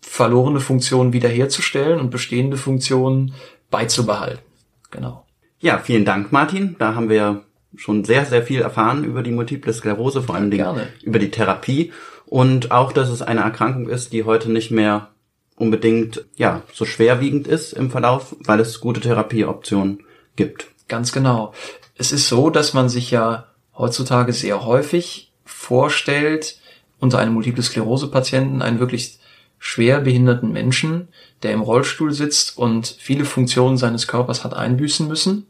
verlorene 0.00 0.60
Funktionen 0.60 1.12
wiederherzustellen 1.12 2.00
und 2.00 2.10
bestehende 2.10 2.56
Funktionen 2.56 3.34
beizubehalten. 3.70 4.40
Genau. 4.90 5.26
Ja, 5.60 5.78
vielen 5.78 6.06
Dank, 6.06 6.32
Martin. 6.32 6.76
Da 6.78 6.94
haben 6.94 7.10
wir 7.10 7.45
schon 7.76 8.04
sehr, 8.04 8.24
sehr 8.24 8.42
viel 8.42 8.60
erfahren 8.60 9.04
über 9.04 9.22
die 9.22 9.30
Multiple 9.30 9.72
Sklerose, 9.72 10.22
vor 10.22 10.34
allen 10.34 10.50
Dingen 10.50 10.64
Gerne. 10.64 10.88
über 11.02 11.18
die 11.18 11.30
Therapie 11.30 11.92
und 12.26 12.72
auch, 12.72 12.92
dass 12.92 13.08
es 13.08 13.22
eine 13.22 13.40
Erkrankung 13.40 13.88
ist, 13.88 14.12
die 14.12 14.24
heute 14.24 14.50
nicht 14.50 14.70
mehr 14.70 15.10
unbedingt 15.56 16.24
ja 16.36 16.62
so 16.72 16.84
schwerwiegend 16.84 17.46
ist 17.46 17.72
im 17.72 17.90
Verlauf, 17.90 18.36
weil 18.40 18.60
es 18.60 18.80
gute 18.80 19.00
Therapieoptionen 19.00 20.00
gibt. 20.36 20.68
Ganz 20.88 21.12
genau. 21.12 21.52
Es 21.96 22.12
ist 22.12 22.28
so, 22.28 22.50
dass 22.50 22.74
man 22.74 22.88
sich 22.88 23.10
ja 23.10 23.46
heutzutage 23.76 24.32
sehr 24.32 24.64
häufig 24.64 25.32
vorstellt, 25.44 26.60
unter 26.98 27.18
einem 27.18 27.34
Multiple 27.34 27.62
Sklerose 27.62 28.08
Patienten 28.08 28.62
einen 28.62 28.80
wirklich 28.80 29.18
schwer 29.58 30.00
behinderten 30.00 30.52
Menschen, 30.52 31.08
der 31.42 31.52
im 31.52 31.62
Rollstuhl 31.62 32.12
sitzt 32.12 32.56
und 32.58 32.86
viele 32.98 33.24
Funktionen 33.24 33.76
seines 33.76 34.06
Körpers 34.06 34.44
hat 34.44 34.54
einbüßen 34.54 35.08
müssen. 35.08 35.46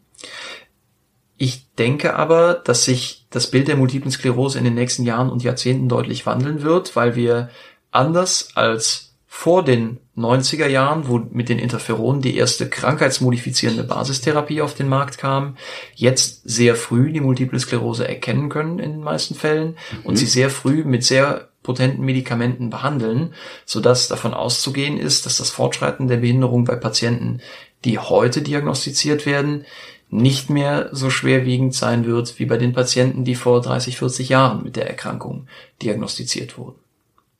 Ich 1.38 1.72
denke 1.74 2.16
aber, 2.16 2.54
dass 2.54 2.84
sich 2.84 3.26
das 3.30 3.50
Bild 3.50 3.68
der 3.68 3.76
multiplen 3.76 4.10
Sklerose 4.10 4.58
in 4.58 4.64
den 4.64 4.74
nächsten 4.74 5.04
Jahren 5.04 5.30
und 5.30 5.42
Jahrzehnten 5.42 5.88
deutlich 5.88 6.24
wandeln 6.24 6.62
wird, 6.62 6.96
weil 6.96 7.14
wir 7.14 7.50
anders 7.90 8.50
als 8.54 9.06
vor 9.26 9.62
den 9.62 9.98
90er 10.16 10.66
Jahren, 10.66 11.08
wo 11.08 11.18
mit 11.18 11.50
den 11.50 11.58
Interferonen 11.58 12.22
die 12.22 12.38
erste 12.38 12.70
krankheitsmodifizierende 12.70 13.84
Basistherapie 13.84 14.62
auf 14.62 14.72
den 14.72 14.88
Markt 14.88 15.18
kam, 15.18 15.58
jetzt 15.94 16.40
sehr 16.48 16.74
früh 16.74 17.12
die 17.12 17.20
Multiple 17.20 17.60
Sklerose 17.60 18.08
erkennen 18.08 18.48
können 18.48 18.78
in 18.78 18.92
den 18.92 19.02
meisten 19.02 19.34
Fällen 19.34 19.76
mhm. 19.92 20.04
und 20.04 20.16
sie 20.16 20.24
sehr 20.24 20.48
früh 20.48 20.84
mit 20.84 21.04
sehr 21.04 21.50
potenten 21.62 22.02
Medikamenten 22.02 22.70
behandeln, 22.70 23.34
sodass 23.66 24.08
davon 24.08 24.32
auszugehen 24.32 24.96
ist, 24.96 25.26
dass 25.26 25.36
das 25.36 25.50
Fortschreiten 25.50 26.08
der 26.08 26.18
Behinderung 26.18 26.64
bei 26.64 26.76
Patienten, 26.76 27.40
die 27.84 27.98
heute 27.98 28.40
diagnostiziert 28.40 29.26
werden, 29.26 29.66
nicht 30.08 30.50
mehr 30.50 30.88
so 30.92 31.10
schwerwiegend 31.10 31.74
sein 31.74 32.06
wird 32.06 32.38
wie 32.38 32.46
bei 32.46 32.56
den 32.56 32.72
Patienten, 32.72 33.24
die 33.24 33.34
vor 33.34 33.60
30, 33.60 33.98
40 33.98 34.28
Jahren 34.28 34.62
mit 34.62 34.76
der 34.76 34.88
Erkrankung 34.88 35.46
diagnostiziert 35.82 36.56
wurden. 36.58 36.78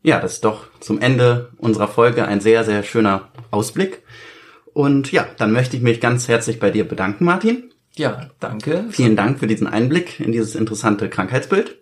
Ja, 0.03 0.21
das 0.21 0.35
ist 0.35 0.45
doch 0.45 0.67
zum 0.81 1.01
Ende 1.01 1.51
unserer 1.59 1.89
Folge 1.89 2.27
ein 2.27 2.41
sehr, 2.41 2.65
sehr 2.65 2.83
schöner 2.83 3.29
Ausblick. 3.51 4.03
Und 4.73 5.11
ja, 5.11 5.27
dann 5.39 5.53
möchte 5.53 5.77
ich 5.77 5.83
mich 5.83 6.01
ganz 6.01 6.29
herzlich 6.29 6.61
bei 6.61 6.71
dir 6.71 6.87
bedanken, 6.87 7.25
Martin. 7.25 7.73
Ja, 7.95 8.31
danke. 8.41 8.85
Vielen 8.91 9.17
Dank 9.17 9.39
für 9.39 9.47
diesen 9.47 9.67
Einblick 9.67 10.21
in 10.21 10.33
dieses 10.33 10.55
interessante 10.55 11.09
Krankheitsbild. 11.09 11.79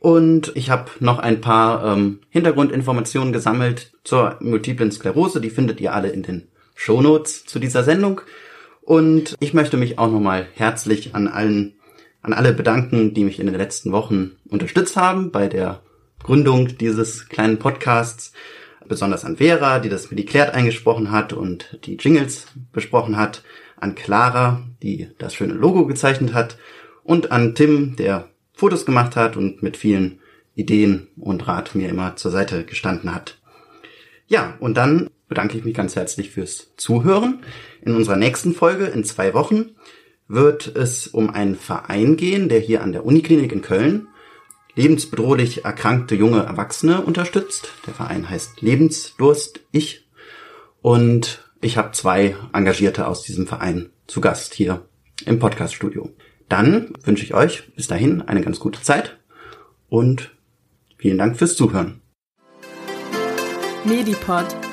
Und 0.00 0.52
ich 0.54 0.68
habe 0.68 0.90
noch 1.00 1.18
ein 1.18 1.40
paar 1.40 1.96
ähm, 1.96 2.20
Hintergrundinformationen 2.28 3.32
gesammelt 3.32 3.92
zur 4.04 4.36
multiplen 4.40 4.92
Sklerose. 4.92 5.40
Die 5.40 5.50
findet 5.50 5.80
ihr 5.80 5.94
alle 5.94 6.10
in 6.10 6.22
den 6.22 6.48
Shownotes 6.74 7.46
zu 7.46 7.58
dieser 7.58 7.84
Sendung. 7.84 8.20
Und 8.82 9.36
ich 9.40 9.54
möchte 9.54 9.76
mich 9.76 9.98
auch 9.98 10.10
nochmal 10.10 10.46
herzlich 10.54 11.14
an 11.14 11.28
allen, 11.28 11.74
an 12.20 12.32
alle 12.32 12.52
bedanken, 12.52 13.14
die 13.14 13.24
mich 13.24 13.38
in 13.38 13.46
den 13.46 13.54
letzten 13.54 13.92
Wochen 13.92 14.32
unterstützt 14.48 14.96
haben 14.96 15.30
bei 15.30 15.46
der 15.46 15.82
Gründung 16.22 16.76
dieses 16.78 17.28
kleinen 17.28 17.58
Podcasts. 17.58 18.32
Besonders 18.86 19.24
an 19.24 19.36
Vera, 19.36 19.78
die 19.78 19.88
das 19.88 20.10
mit 20.10 20.26
Klärt 20.28 20.54
eingesprochen 20.54 21.12
hat 21.12 21.32
und 21.32 21.78
die 21.84 21.96
Jingles 21.96 22.48
besprochen 22.72 23.16
hat. 23.16 23.42
An 23.76 23.94
Clara, 23.94 24.62
die 24.82 25.08
das 25.18 25.34
schöne 25.34 25.54
Logo 25.54 25.86
gezeichnet 25.86 26.34
hat. 26.34 26.58
Und 27.04 27.32
an 27.32 27.54
Tim, 27.54 27.96
der 27.96 28.28
Fotos 28.52 28.84
gemacht 28.84 29.16
hat 29.16 29.36
und 29.36 29.62
mit 29.62 29.76
vielen 29.76 30.20
Ideen 30.54 31.08
und 31.16 31.46
Rat 31.48 31.74
mir 31.74 31.88
immer 31.88 32.16
zur 32.16 32.30
Seite 32.30 32.64
gestanden 32.64 33.14
hat. 33.14 33.38
Ja, 34.26 34.54
und 34.60 34.76
dann 34.76 35.08
bedanke 35.32 35.56
ich 35.56 35.64
mich 35.64 35.72
ganz 35.72 35.96
herzlich 35.96 36.30
fürs 36.30 36.74
Zuhören. 36.76 37.40
In 37.80 37.96
unserer 37.96 38.16
nächsten 38.16 38.52
Folge 38.52 38.84
in 38.84 39.02
zwei 39.02 39.32
Wochen 39.32 39.70
wird 40.28 40.76
es 40.76 41.06
um 41.06 41.30
einen 41.30 41.56
Verein 41.56 42.18
gehen, 42.18 42.50
der 42.50 42.60
hier 42.60 42.82
an 42.82 42.92
der 42.92 43.06
Uniklinik 43.06 43.50
in 43.50 43.62
Köln 43.62 44.08
lebensbedrohlich 44.74 45.64
erkrankte 45.64 46.14
junge 46.16 46.42
Erwachsene 46.42 47.00
unterstützt. 47.00 47.72
Der 47.86 47.94
Verein 47.94 48.28
heißt 48.28 48.60
Lebensdurst 48.60 49.60
Ich. 49.72 50.06
Und 50.82 51.50
ich 51.62 51.78
habe 51.78 51.92
zwei 51.92 52.36
Engagierte 52.52 53.06
aus 53.06 53.22
diesem 53.22 53.46
Verein 53.46 53.88
zu 54.06 54.20
Gast 54.20 54.52
hier 54.52 54.84
im 55.24 55.38
Podcaststudio. 55.38 56.10
Dann 56.50 56.92
wünsche 57.04 57.24
ich 57.24 57.32
euch 57.32 57.74
bis 57.74 57.86
dahin 57.86 58.20
eine 58.20 58.42
ganz 58.42 58.60
gute 58.60 58.82
Zeit 58.82 59.18
und 59.88 60.36
vielen 60.98 61.16
Dank 61.16 61.38
fürs 61.38 61.56
Zuhören. 61.56 62.02
Medipod 63.84 64.44